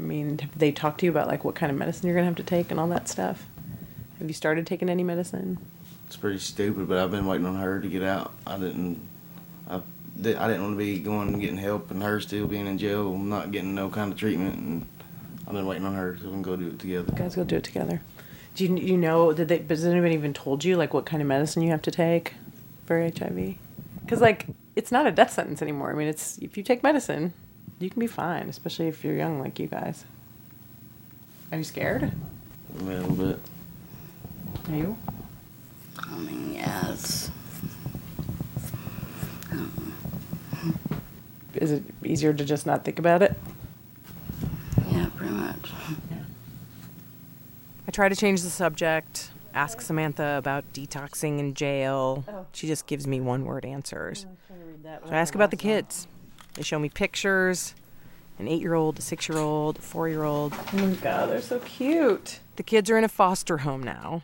I 0.00 0.02
mean, 0.02 0.38
have 0.38 0.58
they 0.58 0.72
talked 0.72 1.00
to 1.00 1.06
you 1.06 1.10
about 1.10 1.28
like 1.28 1.44
what 1.44 1.54
kind 1.54 1.70
of 1.70 1.76
medicine 1.76 2.06
you're 2.06 2.16
gonna 2.16 2.26
have 2.26 2.36
to 2.36 2.42
take 2.42 2.70
and 2.70 2.80
all 2.80 2.88
that 2.88 3.06
stuff? 3.06 3.46
Have 4.18 4.28
you 4.28 4.34
started 4.34 4.66
taking 4.66 4.88
any 4.88 5.02
medicine? 5.02 5.58
It's 6.06 6.16
pretty 6.16 6.38
stupid, 6.38 6.88
but 6.88 6.98
I've 6.98 7.10
been 7.10 7.26
waiting 7.26 7.46
on 7.46 7.56
her 7.56 7.80
to 7.80 7.88
get 7.88 8.02
out. 8.02 8.32
I 8.46 8.58
didn't. 8.58 9.06
I, 9.68 9.76
I 9.76 10.22
didn't 10.22 10.62
want 10.62 10.72
to 10.72 10.76
be 10.78 10.98
going 10.98 11.28
and 11.28 11.40
getting 11.40 11.58
help, 11.58 11.90
and 11.90 12.02
her 12.02 12.18
still 12.20 12.46
being 12.46 12.66
in 12.66 12.78
jail, 12.78 13.16
not 13.16 13.52
getting 13.52 13.74
no 13.74 13.90
kind 13.90 14.12
of 14.12 14.18
treatment, 14.18 14.56
and 14.56 14.86
I've 15.46 15.52
been 15.52 15.66
waiting 15.66 15.84
on 15.84 15.94
her 15.94 16.16
so 16.18 16.26
we 16.26 16.32
can 16.32 16.42
go 16.42 16.56
do 16.56 16.68
it 16.68 16.78
together. 16.78 17.12
You 17.12 17.18
guys 17.18 17.36
go 17.36 17.44
do 17.44 17.56
it 17.56 17.64
together. 17.64 18.00
Do 18.54 18.64
you 18.64 18.76
you 18.76 18.96
know? 18.96 19.34
Did 19.34 19.48
they? 19.48 19.58
Has 19.68 19.84
anybody 19.84 20.14
even 20.14 20.32
told 20.32 20.64
you 20.64 20.76
like 20.76 20.94
what 20.94 21.04
kind 21.04 21.20
of 21.20 21.28
medicine 21.28 21.62
you 21.62 21.70
have 21.70 21.82
to 21.82 21.90
take 21.90 22.34
for 22.86 23.00
HIV? 23.02 23.56
Because 24.00 24.22
like 24.22 24.46
it's 24.76 24.90
not 24.90 25.06
a 25.06 25.12
death 25.12 25.32
sentence 25.32 25.60
anymore. 25.60 25.90
I 25.90 25.94
mean, 25.94 26.08
it's 26.08 26.38
if 26.38 26.56
you 26.56 26.62
take 26.62 26.82
medicine, 26.82 27.34
you 27.80 27.90
can 27.90 28.00
be 28.00 28.06
fine, 28.06 28.48
especially 28.48 28.88
if 28.88 29.02
you're 29.02 29.16
young 29.16 29.40
like 29.40 29.58
you 29.58 29.66
guys. 29.66 30.04
Are 31.50 31.58
you 31.58 31.64
scared? 31.64 32.12
A 32.78 32.82
little 32.82 33.12
bit. 33.12 33.40
Are 34.68 34.76
you? 34.76 34.96
I 35.98 36.18
mean, 36.18 36.52
yeah, 36.54 36.92
it's. 36.92 37.30
Is 41.54 41.72
it 41.72 41.82
easier 42.04 42.32
to 42.32 42.44
just 42.44 42.66
not 42.66 42.84
think 42.84 42.98
about 42.98 43.22
it? 43.22 43.36
Yeah, 44.90 45.08
pretty 45.16 45.34
much. 45.34 45.72
I 47.88 47.90
try 47.90 48.08
to 48.08 48.14
change 48.14 48.42
the 48.42 48.50
subject, 48.50 49.30
ask 49.52 49.80
Samantha 49.80 50.36
about 50.38 50.72
detoxing 50.72 51.40
in 51.40 51.54
jail. 51.54 52.24
Oh. 52.28 52.46
She 52.52 52.68
just 52.68 52.86
gives 52.86 53.06
me 53.06 53.20
oh, 53.20 53.24
one 53.24 53.44
word 53.44 53.64
answers. 53.64 54.26
So 54.46 55.10
I 55.10 55.16
ask 55.16 55.34
about 55.34 55.50
the 55.50 55.56
kids. 55.56 56.06
They 56.54 56.62
show 56.62 56.78
me 56.78 56.88
pictures 56.88 57.74
an 58.38 58.48
eight 58.48 58.60
year 58.60 58.74
old, 58.74 58.98
a 58.98 59.02
six 59.02 59.28
year 59.28 59.38
old, 59.38 59.78
a 59.78 59.82
four 59.82 60.08
year 60.08 60.24
old. 60.24 60.54
Oh 60.54 60.76
my 60.76 60.94
god, 60.94 61.30
they're 61.30 61.42
so 61.42 61.58
cute. 61.60 62.40
The 62.56 62.62
kids 62.62 62.90
are 62.90 62.98
in 62.98 63.04
a 63.04 63.08
foster 63.08 63.58
home 63.58 63.82
now. 63.82 64.22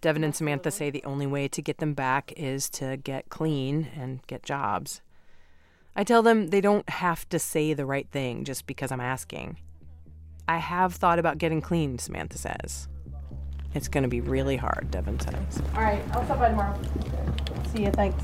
Devin 0.00 0.22
and 0.22 0.36
Samantha 0.36 0.70
say 0.70 0.90
the 0.90 1.04
only 1.04 1.26
way 1.26 1.48
to 1.48 1.62
get 1.62 1.78
them 1.78 1.94
back 1.94 2.32
is 2.36 2.68
to 2.70 2.96
get 2.96 3.28
clean 3.28 3.88
and 3.96 4.24
get 4.26 4.42
jobs. 4.42 5.00
I 5.96 6.04
tell 6.04 6.22
them 6.22 6.48
they 6.48 6.60
don't 6.60 6.88
have 6.90 7.28
to 7.30 7.38
say 7.38 7.72
the 7.72 7.86
right 7.86 8.06
thing 8.10 8.44
just 8.44 8.66
because 8.66 8.92
I'm 8.92 9.00
asking. 9.00 9.56
I 10.46 10.58
have 10.58 10.94
thought 10.94 11.18
about 11.18 11.38
getting 11.38 11.62
clean, 11.62 11.98
Samantha 11.98 12.38
says. 12.38 12.88
It's 13.74 13.88
going 13.88 14.02
to 14.02 14.08
be 14.08 14.20
really 14.20 14.56
hard, 14.56 14.90
Devin 14.90 15.18
says. 15.18 15.62
All 15.74 15.82
right, 15.82 16.02
I'll 16.12 16.24
stop 16.24 16.38
by 16.38 16.50
tomorrow. 16.50 16.78
See 17.74 17.84
you. 17.84 17.90
Thanks. 17.90 18.22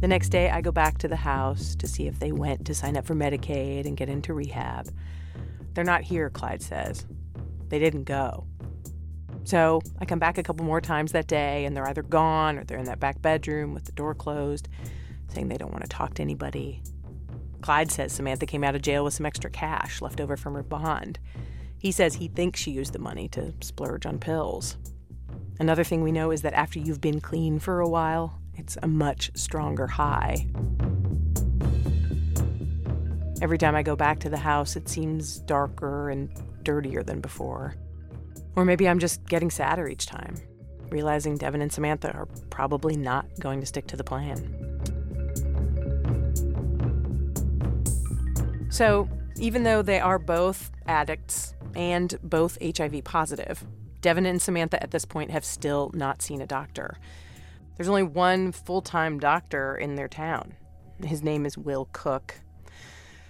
The 0.00 0.08
next 0.08 0.30
day, 0.30 0.48
I 0.48 0.62
go 0.62 0.72
back 0.72 0.96
to 0.98 1.08
the 1.08 1.16
house 1.16 1.74
to 1.76 1.86
see 1.86 2.06
if 2.06 2.18
they 2.18 2.32
went 2.32 2.64
to 2.66 2.74
sign 2.74 2.96
up 2.96 3.04
for 3.06 3.14
Medicaid 3.14 3.84
and 3.86 3.98
get 3.98 4.08
into 4.08 4.32
rehab. 4.32 4.90
They're 5.74 5.84
not 5.84 6.02
here, 6.02 6.30
Clyde 6.30 6.62
says. 6.62 7.04
They 7.68 7.78
didn't 7.78 8.04
go. 8.04 8.46
So 9.44 9.82
I 9.98 10.06
come 10.06 10.18
back 10.18 10.38
a 10.38 10.42
couple 10.42 10.64
more 10.64 10.80
times 10.80 11.12
that 11.12 11.26
day, 11.26 11.66
and 11.66 11.76
they're 11.76 11.86
either 11.86 12.02
gone 12.02 12.58
or 12.58 12.64
they're 12.64 12.78
in 12.78 12.86
that 12.86 12.98
back 12.98 13.20
bedroom 13.20 13.74
with 13.74 13.84
the 13.84 13.92
door 13.92 14.14
closed, 14.14 14.68
saying 15.28 15.48
they 15.48 15.58
don't 15.58 15.72
want 15.72 15.84
to 15.84 15.88
talk 15.88 16.14
to 16.14 16.22
anybody. 16.22 16.82
Clyde 17.60 17.92
says 17.92 18.12
Samantha 18.12 18.46
came 18.46 18.64
out 18.64 18.74
of 18.74 18.80
jail 18.80 19.04
with 19.04 19.12
some 19.12 19.26
extra 19.26 19.50
cash 19.50 20.00
left 20.00 20.18
over 20.18 20.36
from 20.36 20.54
her 20.54 20.62
bond. 20.62 21.18
He 21.78 21.92
says 21.92 22.14
he 22.14 22.28
thinks 22.28 22.58
she 22.58 22.70
used 22.70 22.94
the 22.94 22.98
money 22.98 23.28
to 23.28 23.52
splurge 23.60 24.06
on 24.06 24.18
pills. 24.18 24.78
Another 25.58 25.84
thing 25.84 26.02
we 26.02 26.12
know 26.12 26.30
is 26.30 26.40
that 26.40 26.54
after 26.54 26.78
you've 26.78 27.02
been 27.02 27.20
clean 27.20 27.58
for 27.58 27.80
a 27.80 27.88
while, 27.88 28.39
it's 28.60 28.76
a 28.82 28.86
much 28.86 29.30
stronger 29.34 29.86
high. 29.86 30.46
Every 33.40 33.56
time 33.56 33.74
I 33.74 33.82
go 33.82 33.96
back 33.96 34.20
to 34.20 34.28
the 34.28 34.36
house, 34.36 34.76
it 34.76 34.86
seems 34.86 35.38
darker 35.38 36.10
and 36.10 36.28
dirtier 36.62 37.02
than 37.02 37.20
before. 37.20 37.74
Or 38.54 38.66
maybe 38.66 38.86
I'm 38.86 38.98
just 38.98 39.24
getting 39.26 39.50
sadder 39.50 39.88
each 39.88 40.04
time, 40.04 40.34
realizing 40.90 41.38
Devin 41.38 41.62
and 41.62 41.72
Samantha 41.72 42.12
are 42.12 42.26
probably 42.50 42.96
not 42.96 43.26
going 43.40 43.60
to 43.60 43.66
stick 43.66 43.86
to 43.86 43.96
the 43.96 44.04
plan. 44.04 44.36
So, 48.68 49.08
even 49.38 49.62
though 49.62 49.80
they 49.80 50.00
are 50.00 50.18
both 50.18 50.70
addicts 50.86 51.54
and 51.74 52.18
both 52.22 52.58
HIV 52.62 53.04
positive, 53.04 53.64
Devin 54.02 54.26
and 54.26 54.40
Samantha 54.40 54.82
at 54.82 54.90
this 54.90 55.06
point 55.06 55.30
have 55.30 55.46
still 55.46 55.90
not 55.94 56.20
seen 56.20 56.42
a 56.42 56.46
doctor. 56.46 56.98
There's 57.80 57.88
only 57.88 58.02
one 58.02 58.52
full 58.52 58.82
time 58.82 59.18
doctor 59.18 59.74
in 59.74 59.94
their 59.94 60.06
town. 60.06 60.52
His 61.02 61.22
name 61.22 61.46
is 61.46 61.56
Will 61.56 61.88
Cook. 61.94 62.34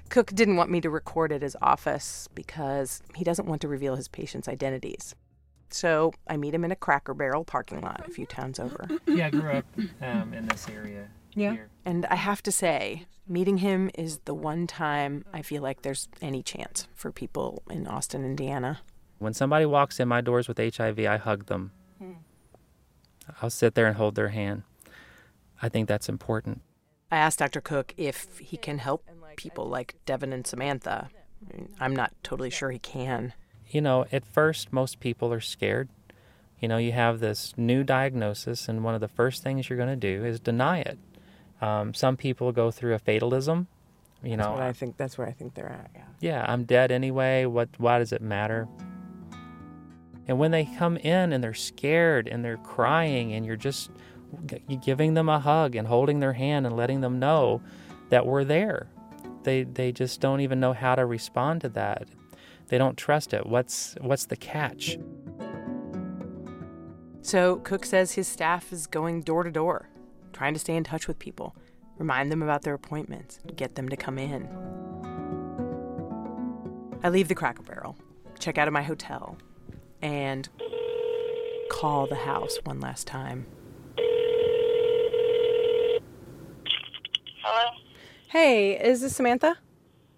Cook 0.08 0.34
didn't 0.34 0.56
want 0.56 0.72
me 0.72 0.80
to 0.80 0.90
record 0.90 1.30
at 1.30 1.40
his 1.40 1.56
office 1.62 2.28
because 2.34 3.00
he 3.14 3.22
doesn't 3.22 3.46
want 3.46 3.60
to 3.60 3.68
reveal 3.68 3.94
his 3.94 4.08
patients' 4.08 4.48
identities. 4.48 5.14
So 5.68 6.12
I 6.26 6.36
meet 6.36 6.52
him 6.52 6.64
in 6.64 6.72
a 6.72 6.74
Cracker 6.74 7.14
Barrel 7.14 7.44
parking 7.44 7.80
lot 7.80 8.04
a 8.08 8.10
few 8.10 8.26
towns 8.26 8.58
over. 8.58 8.88
Yeah, 9.06 9.28
I 9.28 9.30
grew 9.30 9.50
up 9.50 9.66
um, 10.02 10.34
in 10.34 10.48
this 10.48 10.66
area. 10.68 11.06
Yeah. 11.32 11.52
Here. 11.52 11.68
And 11.84 12.04
I 12.06 12.16
have 12.16 12.42
to 12.42 12.50
say, 12.50 13.06
meeting 13.28 13.58
him 13.58 13.88
is 13.94 14.18
the 14.24 14.34
one 14.34 14.66
time 14.66 15.24
I 15.32 15.42
feel 15.42 15.62
like 15.62 15.82
there's 15.82 16.08
any 16.20 16.42
chance 16.42 16.88
for 16.92 17.12
people 17.12 17.62
in 17.70 17.86
Austin, 17.86 18.24
Indiana. 18.24 18.80
When 19.20 19.32
somebody 19.32 19.64
walks 19.64 20.00
in 20.00 20.08
my 20.08 20.20
doors 20.20 20.48
with 20.48 20.58
HIV, 20.58 20.98
I 20.98 21.18
hug 21.18 21.46
them. 21.46 21.70
I'll 23.42 23.50
sit 23.50 23.74
there 23.74 23.86
and 23.86 23.96
hold 23.96 24.14
their 24.14 24.28
hand. 24.28 24.62
I 25.62 25.68
think 25.68 25.88
that's 25.88 26.08
important. 26.08 26.62
I 27.10 27.16
asked 27.16 27.40
Dr. 27.40 27.60
Cook 27.60 27.92
if 27.96 28.38
he 28.38 28.56
can 28.56 28.78
help 28.78 29.04
people 29.36 29.66
like 29.66 29.96
Devin 30.06 30.32
and 30.32 30.46
Samantha. 30.46 31.08
I 31.42 31.56
mean, 31.56 31.68
I'm 31.80 31.94
not 31.94 32.12
totally 32.22 32.50
sure 32.50 32.70
he 32.70 32.78
can. 32.78 33.32
You 33.68 33.80
know, 33.80 34.06
at 34.12 34.24
first, 34.24 34.72
most 34.72 35.00
people 35.00 35.32
are 35.32 35.40
scared. 35.40 35.88
You 36.60 36.68
know, 36.68 36.76
you 36.76 36.92
have 36.92 37.20
this 37.20 37.54
new 37.56 37.82
diagnosis, 37.84 38.68
and 38.68 38.84
one 38.84 38.94
of 38.94 39.00
the 39.00 39.08
first 39.08 39.42
things 39.42 39.68
you're 39.68 39.78
going 39.78 39.88
to 39.88 39.96
do 39.96 40.24
is 40.24 40.40
deny 40.40 40.80
it. 40.80 40.98
Um, 41.60 41.94
some 41.94 42.16
people 42.16 42.52
go 42.52 42.70
through 42.70 42.94
a 42.94 42.98
fatalism. 42.98 43.68
You 44.22 44.36
That's 44.36 44.46
know, 44.46 44.52
what 44.52 44.62
I 44.62 44.72
think. 44.72 44.96
That's 44.98 45.16
where 45.16 45.26
I 45.26 45.32
think 45.32 45.54
they're 45.54 45.68
at. 45.68 45.90
Yeah. 45.94 46.02
yeah, 46.20 46.44
I'm 46.46 46.64
dead 46.64 46.92
anyway. 46.92 47.46
What? 47.46 47.70
Why 47.78 47.98
does 47.98 48.12
it 48.12 48.20
matter? 48.20 48.68
And 50.30 50.38
when 50.38 50.52
they 50.52 50.64
come 50.64 50.96
in 50.96 51.32
and 51.32 51.42
they're 51.42 51.52
scared 51.54 52.28
and 52.28 52.44
they're 52.44 52.56
crying, 52.56 53.32
and 53.32 53.44
you're 53.44 53.56
just 53.56 53.90
giving 54.80 55.14
them 55.14 55.28
a 55.28 55.40
hug 55.40 55.74
and 55.74 55.88
holding 55.88 56.20
their 56.20 56.34
hand 56.34 56.66
and 56.68 56.76
letting 56.76 57.00
them 57.00 57.18
know 57.18 57.60
that 58.10 58.24
we're 58.24 58.44
there, 58.44 58.86
they 59.42 59.64
they 59.64 59.90
just 59.90 60.20
don't 60.20 60.40
even 60.40 60.60
know 60.60 60.72
how 60.72 60.94
to 60.94 61.04
respond 61.04 61.62
to 61.62 61.68
that. 61.70 62.06
They 62.68 62.78
don't 62.78 62.96
trust 62.96 63.34
it. 63.34 63.44
What's 63.44 63.96
what's 64.00 64.26
the 64.26 64.36
catch? 64.36 65.00
So 67.22 67.56
Cook 67.56 67.84
says 67.84 68.12
his 68.12 68.28
staff 68.28 68.72
is 68.72 68.86
going 68.86 69.22
door 69.22 69.42
to 69.42 69.50
door, 69.50 69.88
trying 70.32 70.54
to 70.54 70.60
stay 70.60 70.76
in 70.76 70.84
touch 70.84 71.08
with 71.08 71.18
people, 71.18 71.56
remind 71.98 72.30
them 72.30 72.40
about 72.40 72.62
their 72.62 72.74
appointments, 72.74 73.40
get 73.56 73.74
them 73.74 73.88
to 73.88 73.96
come 73.96 74.16
in. 74.16 74.48
I 77.02 77.08
leave 77.08 77.26
the 77.26 77.34
Cracker 77.34 77.64
Barrel, 77.64 77.96
check 78.38 78.58
out 78.58 78.68
of 78.68 78.72
my 78.72 78.82
hotel, 78.82 79.36
and 80.02 80.48
call 81.70 82.06
the 82.06 82.16
house 82.16 82.58
one 82.64 82.80
last 82.80 83.06
time. 83.06 83.46
Hello? 87.42 87.70
Hey, 88.28 88.78
is 88.78 89.00
this 89.00 89.16
Samantha? 89.16 89.56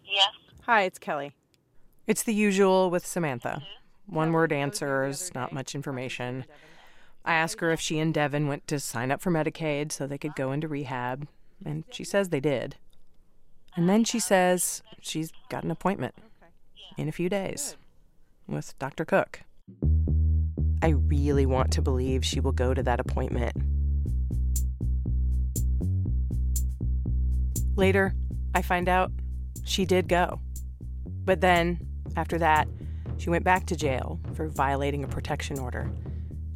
Yes. 0.05 0.31
Hi, 0.62 0.83
it's 0.83 0.99
Kelly. 0.99 1.33
It's 2.07 2.23
the 2.23 2.35
usual 2.35 2.90
with 2.90 3.07
Samantha. 3.07 3.62
One 4.07 4.33
word 4.33 4.53
answers, 4.53 5.33
not 5.35 5.53
much 5.53 5.75
information. 5.75 6.45
I 7.25 7.35
ask 7.35 7.61
her 7.61 7.71
if 7.71 7.81
she 7.81 7.99
and 7.99 8.12
Devin 8.12 8.49
went 8.49 8.66
to 8.66 8.81
sign 8.81 9.11
up 9.11 9.21
for 9.21 9.31
Medicaid 9.31 9.92
so 9.92 10.07
they 10.07 10.18
could 10.18 10.35
go 10.35 10.53
into 10.53 10.68
rehab, 10.68 11.29
and 11.64 11.85
she 11.90 12.05
says 12.05 12.29
they 12.29 12.40
did. 12.40 12.77
And 13.77 13.88
then 13.88 14.05
she 14.05 14.18
says 14.18 14.83
she's 15.01 15.33
got 15.49 15.64
an 15.64 15.71
appointment 15.71 16.14
in 16.99 17.09
a 17.09 17.12
few 17.12 17.29
days 17.29 17.77
with 18.47 18.79
Dr. 18.79 19.05
Cook. 19.05 19.42
I 20.83 20.88
really 20.88 21.47
want 21.47 21.73
to 21.75 21.83
believe 21.83 22.25
she 22.25 22.40
will 22.40 22.53
go 22.53 22.75
to 22.75 22.83
that 22.83 22.99
appointment. 22.99 23.57
Later, 27.77 28.14
I 28.53 28.62
find 28.62 28.88
out 28.88 29.12
she 29.64 29.85
did 29.85 30.09
go. 30.09 30.40
But 31.25 31.40
then, 31.40 31.79
after 32.16 32.37
that, 32.38 32.66
she 33.16 33.31
went 33.31 33.45
back 33.45 33.66
to 33.66 33.77
jail 33.77 34.18
for 34.35 34.49
violating 34.49 35.05
a 35.05 35.09
protection 35.09 35.59
order. 35.61 35.88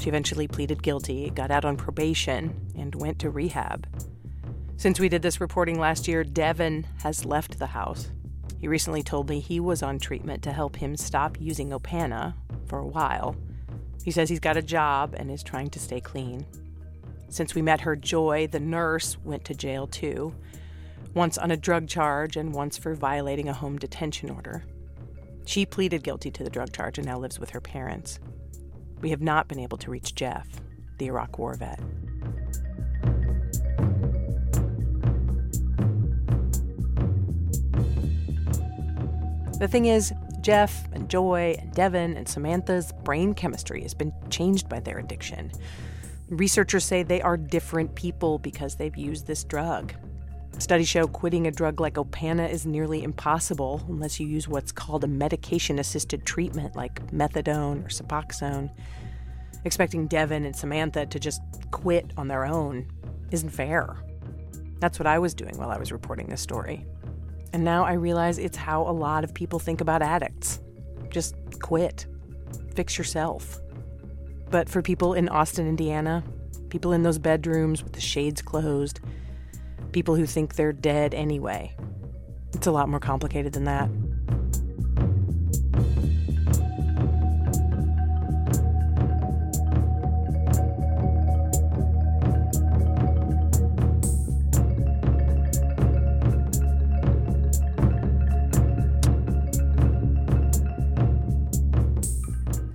She 0.01 0.09
eventually 0.09 0.49
pleaded 0.49 0.83
guilty, 0.83 1.31
got 1.31 1.53
out 1.53 1.65
on 1.65 1.77
probation, 1.77 2.73
and 2.77 2.95
went 2.97 3.21
to 3.21 3.31
rehab. 3.31 3.87
Since 4.77 4.99
we 4.99 5.09
did 5.09 5.23
this 5.23 5.41
reporting 5.41 5.79
last 5.79 6.09
year, 6.09 6.25
Devin 6.25 6.85
has 7.03 7.25
left 7.25 7.61
the 7.61 7.67
house. 7.67 8.11
He 8.59 8.67
recently 8.67 9.05
told 9.05 9.31
me 9.31 9.39
he 9.39 9.61
was 9.61 9.83
on 9.83 10.01
treatment 10.01 10.43
to 10.43 10.53
help 10.53 10.77
him 10.77 10.97
stop 10.97 11.41
using 11.41 11.71
Opana 11.71 12.35
for 12.67 12.79
a 12.79 12.87
while. 12.87 13.37
He 14.05 14.11
says 14.11 14.29
he's 14.29 14.41
got 14.41 14.57
a 14.57 14.63
job 14.63 15.15
and 15.17 15.31
is 15.31 15.43
trying 15.43 15.71
to 15.71 15.81
stay 15.81 16.01
clean. 16.01 16.47
Since 17.29 17.55
we 17.55 17.63
met 17.63 17.81
her, 17.81 17.97
Joy, 17.97 18.47
the 18.47 18.61
nurse, 18.61 19.17
went 19.25 19.45
to 19.47 19.55
jail 19.55 19.87
too, 19.87 20.35
once 21.13 21.37
on 21.39 21.51
a 21.51 21.57
drug 21.57 21.89
charge 21.89 22.37
and 22.37 22.55
once 22.55 22.79
for 22.79 22.95
violating 22.95 23.49
a 23.49 23.53
home 23.53 23.79
detention 23.79 24.31
order. 24.31 24.65
She 25.45 25.67
pleaded 25.67 26.03
guilty 26.03 26.31
to 26.31 26.45
the 26.45 26.51
drug 26.51 26.73
charge 26.73 26.99
and 26.99 27.07
now 27.07 27.19
lives 27.19 27.39
with 27.39 27.51
her 27.51 27.61
parents. 27.61 28.21
We 29.01 29.11
have 29.11 29.23
not 29.23 29.49
been 29.49 29.59
able 29.59 29.79
to 29.79 29.91
reach 29.91 30.15
Jeff, 30.15 30.49
the 30.99 31.07
Iraq 31.07 31.39
War 31.39 31.55
vet. 31.55 31.81
The 39.59 39.69
thing 39.69 39.87
is, 39.87 40.13
Jeff 40.47 40.87
and 40.93 41.11
Joy 41.11 41.57
and 41.59 41.73
Devin 41.73 42.17
and 42.17 42.29
Samantha's 42.29 42.93
brain 43.03 43.35
chemistry 43.35 43.83
has 43.83 43.95
been 43.95 44.13
changed 44.31 44.69
by 44.69 44.79
their 44.79 45.01
addiction. 45.01 45.51
Researchers 46.29 46.85
say 46.85 47.03
they 47.03 47.21
are 47.21 47.37
different 47.37 47.97
people 47.97 48.39
because 48.39 48.77
they've 48.77 48.97
used 48.97 49.27
this 49.27 49.43
drug. 49.43 49.93
Studies 50.59 50.87
show 50.87 51.09
quitting 51.09 51.49
a 51.49 51.51
drug 51.51 51.81
like 51.81 51.95
Opana 51.95 52.49
is 52.49 52.65
nearly 52.65 53.03
impossible 53.03 53.85
unless 53.89 54.21
you 54.21 54.29
use 54.29 54.47
what's 54.47 54.71
called 54.71 55.03
a 55.03 55.09
medication 55.09 55.81
assisted 55.81 56.25
treatment 56.25 56.77
like 56.77 57.05
methadone 57.11 57.85
or 57.85 57.89
Suboxone. 57.89 58.71
Expecting 59.65 60.07
Devin 60.07 60.45
and 60.45 60.55
Samantha 60.55 61.07
to 61.07 61.19
just 61.19 61.43
quit 61.73 62.13
on 62.17 62.29
their 62.29 62.47
own 62.47 62.87
isn't 63.33 63.51
fair. 63.51 63.97
That's 64.79 65.01
what 65.01 65.09
I 65.09 65.19
was 65.19 65.35
doing 65.35 65.59
while 65.59 65.71
I 65.73 65.79
was 65.79 65.91
reporting 65.91 66.29
this 66.29 66.41
story. 66.41 66.87
And 67.57 67.65
now 67.65 67.87
I 67.87 67.95
realize 67.95 68.37
it's 68.37 68.59
how 68.59 68.83
a 68.83 68.93
lot 68.93 69.25
of 69.25 69.33
people 69.33 69.59
think 69.59 69.81
about 69.81 70.03
addicts. 70.03 70.61
Just 71.09 71.35
quit. 71.63 72.05
Fix 72.75 72.99
yourself. 72.99 73.59
But 74.51 74.69
for 74.69 74.83
people 74.83 75.15
in 75.15 75.31
Austin, 75.31 75.67
Indiana, 75.67 76.23
people 76.69 76.93
in 76.93 77.03
those 77.03 77.19
bedrooms 77.19 77.83
with 77.83 77.95
the 77.95 78.01
shades 78.03 78.43
closed, 78.43 79.01
people 79.93 80.17
who 80.17 80.27
think 80.27 80.55
they're 80.55 80.75
dead 80.75 81.15
anyway, 81.15 81.75
it's 82.53 82.67
a 82.67 82.71
lot 82.71 82.91
more 82.91 83.01
complicated 83.01 83.55
than 83.55 83.65
that. 83.65 83.89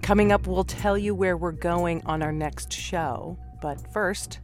Coming 0.01 0.31
up, 0.31 0.47
we'll 0.47 0.63
tell 0.63 0.97
you 0.97 1.15
where 1.15 1.37
we're 1.37 1.51
going 1.51 2.03
on 2.05 2.21
our 2.21 2.31
next 2.31 2.73
show. 2.73 3.37
But 3.61 3.79
first, 3.93 4.39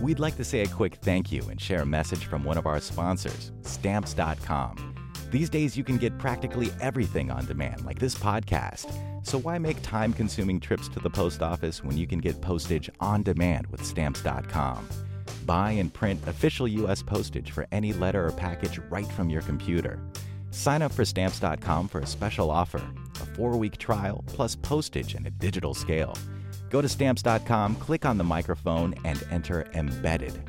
We'd 0.00 0.20
like 0.20 0.36
to 0.36 0.44
say 0.44 0.60
a 0.60 0.68
quick 0.68 0.96
thank 0.96 1.32
you 1.32 1.42
and 1.50 1.60
share 1.60 1.82
a 1.82 1.86
message 1.86 2.26
from 2.26 2.44
one 2.44 2.56
of 2.56 2.66
our 2.66 2.80
sponsors, 2.80 3.50
Stamps.com. 3.62 4.94
These 5.32 5.50
days, 5.50 5.76
you 5.76 5.82
can 5.82 5.98
get 5.98 6.16
practically 6.18 6.70
everything 6.80 7.30
on 7.30 7.44
demand, 7.46 7.84
like 7.84 7.98
this 7.98 8.14
podcast. 8.14 8.86
So, 9.26 9.38
why 9.38 9.58
make 9.58 9.82
time 9.82 10.12
consuming 10.12 10.60
trips 10.60 10.88
to 10.90 11.00
the 11.00 11.10
post 11.10 11.42
office 11.42 11.82
when 11.82 11.98
you 11.98 12.06
can 12.06 12.20
get 12.20 12.40
postage 12.40 12.88
on 13.00 13.22
demand 13.22 13.66
with 13.66 13.84
Stamps.com? 13.84 14.88
Buy 15.44 15.72
and 15.72 15.92
print 15.92 16.20
official 16.26 16.68
U.S. 16.68 17.02
postage 17.02 17.50
for 17.50 17.66
any 17.72 17.92
letter 17.92 18.26
or 18.26 18.32
package 18.32 18.78
right 18.90 19.10
from 19.12 19.28
your 19.28 19.42
computer. 19.42 20.00
Sign 20.50 20.82
up 20.82 20.92
for 20.92 21.04
Stamps.com 21.04 21.88
for 21.88 22.00
a 22.00 22.06
special 22.06 22.50
offer 22.50 22.82
a 23.20 23.26
four 23.34 23.56
week 23.56 23.78
trial 23.78 24.22
plus 24.26 24.54
postage 24.54 25.14
and 25.14 25.26
a 25.26 25.30
digital 25.30 25.74
scale. 25.74 26.14
Go 26.70 26.80
to 26.80 26.88
Stamps.com, 26.88 27.76
click 27.76 28.04
on 28.04 28.18
the 28.18 28.24
microphone, 28.24 28.94
and 29.04 29.24
enter 29.30 29.66
Embedded. 29.74 30.42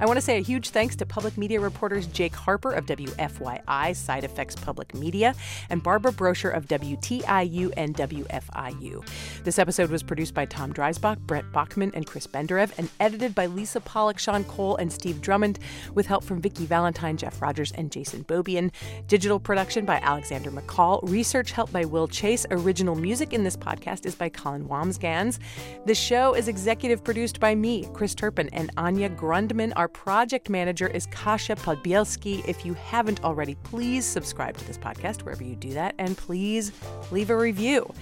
I 0.00 0.06
want 0.06 0.16
to 0.16 0.22
say 0.22 0.38
a 0.38 0.40
huge 0.40 0.70
thanks 0.70 0.96
to 0.96 1.04
public 1.04 1.36
media 1.36 1.60
reporters 1.60 2.06
Jake 2.06 2.34
Harper 2.34 2.72
of 2.72 2.86
WFYI 2.86 3.94
Side 3.94 4.24
Effects 4.24 4.56
Public 4.56 4.94
Media 4.94 5.34
and 5.68 5.82
Barbara 5.82 6.10
Brosher 6.10 6.56
of 6.56 6.66
WTIU 6.68 7.70
and 7.76 7.94
WFIU. 7.94 9.06
This 9.44 9.58
episode 9.58 9.90
was 9.90 10.02
produced 10.02 10.32
by 10.32 10.46
Tom 10.46 10.72
Dreisbach, 10.72 11.18
Brett 11.18 11.44
Bachman, 11.52 11.92
and 11.94 12.06
Chris 12.06 12.26
Benderev, 12.26 12.72
and 12.78 12.88
edited 12.98 13.34
by 13.34 13.44
Lisa 13.44 13.78
Pollock, 13.78 14.18
Sean 14.18 14.42
Cole, 14.44 14.76
and 14.76 14.90
Steve 14.90 15.20
Drummond, 15.20 15.58
with 15.92 16.06
help 16.06 16.24
from 16.24 16.40
Vicki 16.40 16.64
Valentine, 16.64 17.18
Jeff 17.18 17.42
Rogers, 17.42 17.70
and 17.72 17.92
Jason 17.92 18.24
Bobian. 18.24 18.70
Digital 19.06 19.38
production 19.38 19.84
by 19.84 19.98
Alexander 19.98 20.50
McCall. 20.50 21.00
Research 21.10 21.52
help 21.52 21.70
by 21.72 21.84
Will 21.84 22.08
Chase. 22.08 22.46
Original 22.50 22.94
music 22.94 23.34
in 23.34 23.44
this 23.44 23.56
podcast 23.56 24.06
is 24.06 24.14
by 24.14 24.30
Colin 24.30 24.66
Wambsgans. 24.66 25.40
The 25.84 25.94
show 25.94 26.32
is 26.32 26.48
executive 26.48 27.04
produced 27.04 27.38
by 27.38 27.54
me, 27.54 27.86
Chris 27.92 28.14
Turpin, 28.14 28.48
and 28.54 28.70
Anya 28.78 29.10
Grundmann. 29.10 29.74
Our 29.76 29.89
project 29.92 30.48
manager 30.48 30.86
is 30.86 31.06
Kasia 31.06 31.56
Podbielski. 31.56 32.46
If 32.48 32.64
you 32.64 32.74
haven't 32.74 33.22
already, 33.24 33.54
please 33.56 34.04
subscribe 34.04 34.56
to 34.56 34.66
this 34.66 34.78
podcast 34.78 35.22
wherever 35.22 35.44
you 35.44 35.56
do 35.56 35.74
that, 35.74 35.94
and 35.98 36.16
please 36.16 36.72
leave 37.10 37.30
a 37.30 37.36
review. 37.36 37.92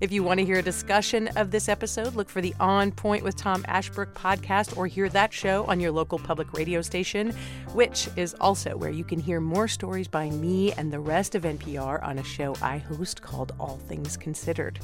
If 0.00 0.12
you 0.12 0.22
want 0.22 0.38
to 0.38 0.46
hear 0.46 0.58
a 0.58 0.62
discussion 0.62 1.26
of 1.34 1.50
this 1.50 1.68
episode, 1.68 2.14
look 2.14 2.28
for 2.28 2.40
the 2.40 2.54
On 2.60 2.92
Point 2.92 3.24
with 3.24 3.34
Tom 3.34 3.64
Ashbrook 3.66 4.14
podcast 4.14 4.76
or 4.76 4.86
hear 4.86 5.08
that 5.08 5.32
show 5.32 5.64
on 5.64 5.80
your 5.80 5.90
local 5.90 6.20
public 6.20 6.52
radio 6.52 6.82
station, 6.82 7.32
which 7.72 8.08
is 8.14 8.36
also 8.40 8.76
where 8.76 8.90
you 8.90 9.02
can 9.02 9.18
hear 9.18 9.40
more 9.40 9.66
stories 9.66 10.06
by 10.06 10.30
me 10.30 10.72
and 10.74 10.92
the 10.92 11.00
rest 11.00 11.34
of 11.34 11.42
NPR 11.42 12.00
on 12.04 12.18
a 12.18 12.22
show 12.22 12.54
I 12.62 12.78
host 12.78 13.22
called 13.22 13.52
All 13.58 13.78
Things 13.88 14.16
Considered. 14.16 14.78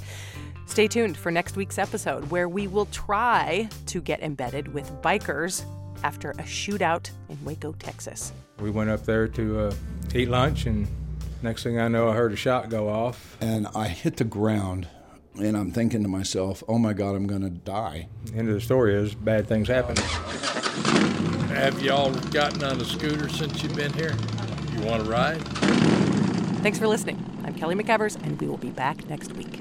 Stay 0.66 0.88
tuned 0.88 1.16
for 1.16 1.30
next 1.30 1.54
week's 1.54 1.78
episode 1.78 2.28
where 2.32 2.48
we 2.48 2.66
will 2.66 2.86
try 2.86 3.68
to 3.86 4.00
get 4.00 4.20
embedded 4.20 4.74
with 4.74 4.90
bikers 5.00 5.64
after 6.04 6.30
a 6.32 6.42
shootout 6.44 7.10
in 7.28 7.42
Waco, 7.44 7.72
Texas. 7.72 8.32
We 8.60 8.70
went 8.70 8.90
up 8.90 9.04
there 9.04 9.26
to 9.26 9.58
uh, 9.60 9.74
eat 10.14 10.28
lunch, 10.28 10.66
and 10.66 10.86
next 11.42 11.64
thing 11.64 11.80
I 11.80 11.88
know, 11.88 12.10
I 12.10 12.14
heard 12.14 12.32
a 12.32 12.36
shot 12.36 12.68
go 12.68 12.88
off. 12.88 13.36
And 13.40 13.66
I 13.74 13.88
hit 13.88 14.18
the 14.18 14.24
ground, 14.24 14.86
and 15.34 15.56
I'm 15.56 15.72
thinking 15.72 16.02
to 16.02 16.08
myself, 16.08 16.62
oh 16.68 16.78
my 16.78 16.92
God, 16.92 17.16
I'm 17.16 17.26
going 17.26 17.42
to 17.42 17.50
die. 17.50 18.08
The 18.26 18.38
End 18.38 18.48
of 18.48 18.54
the 18.54 18.60
story 18.60 18.94
is 18.94 19.14
bad 19.14 19.48
things 19.48 19.66
happen. 19.66 19.96
Have 21.48 21.82
y'all 21.82 22.14
gotten 22.30 22.62
on 22.62 22.80
a 22.80 22.84
scooter 22.84 23.28
since 23.28 23.62
you've 23.62 23.74
been 23.74 23.92
here? 23.94 24.14
You 24.72 24.82
want 24.82 25.04
to 25.04 25.10
ride? 25.10 25.40
Thanks 26.62 26.78
for 26.78 26.86
listening. 26.86 27.18
I'm 27.44 27.54
I'm 27.54 27.60
Kelly 27.60 27.76
McEvers, 27.76 28.16
and 28.24 28.40
we 28.40 28.48
will 28.48 28.56
be 28.56 28.70
back 28.70 29.08
next 29.08 29.32
week. 29.34 29.60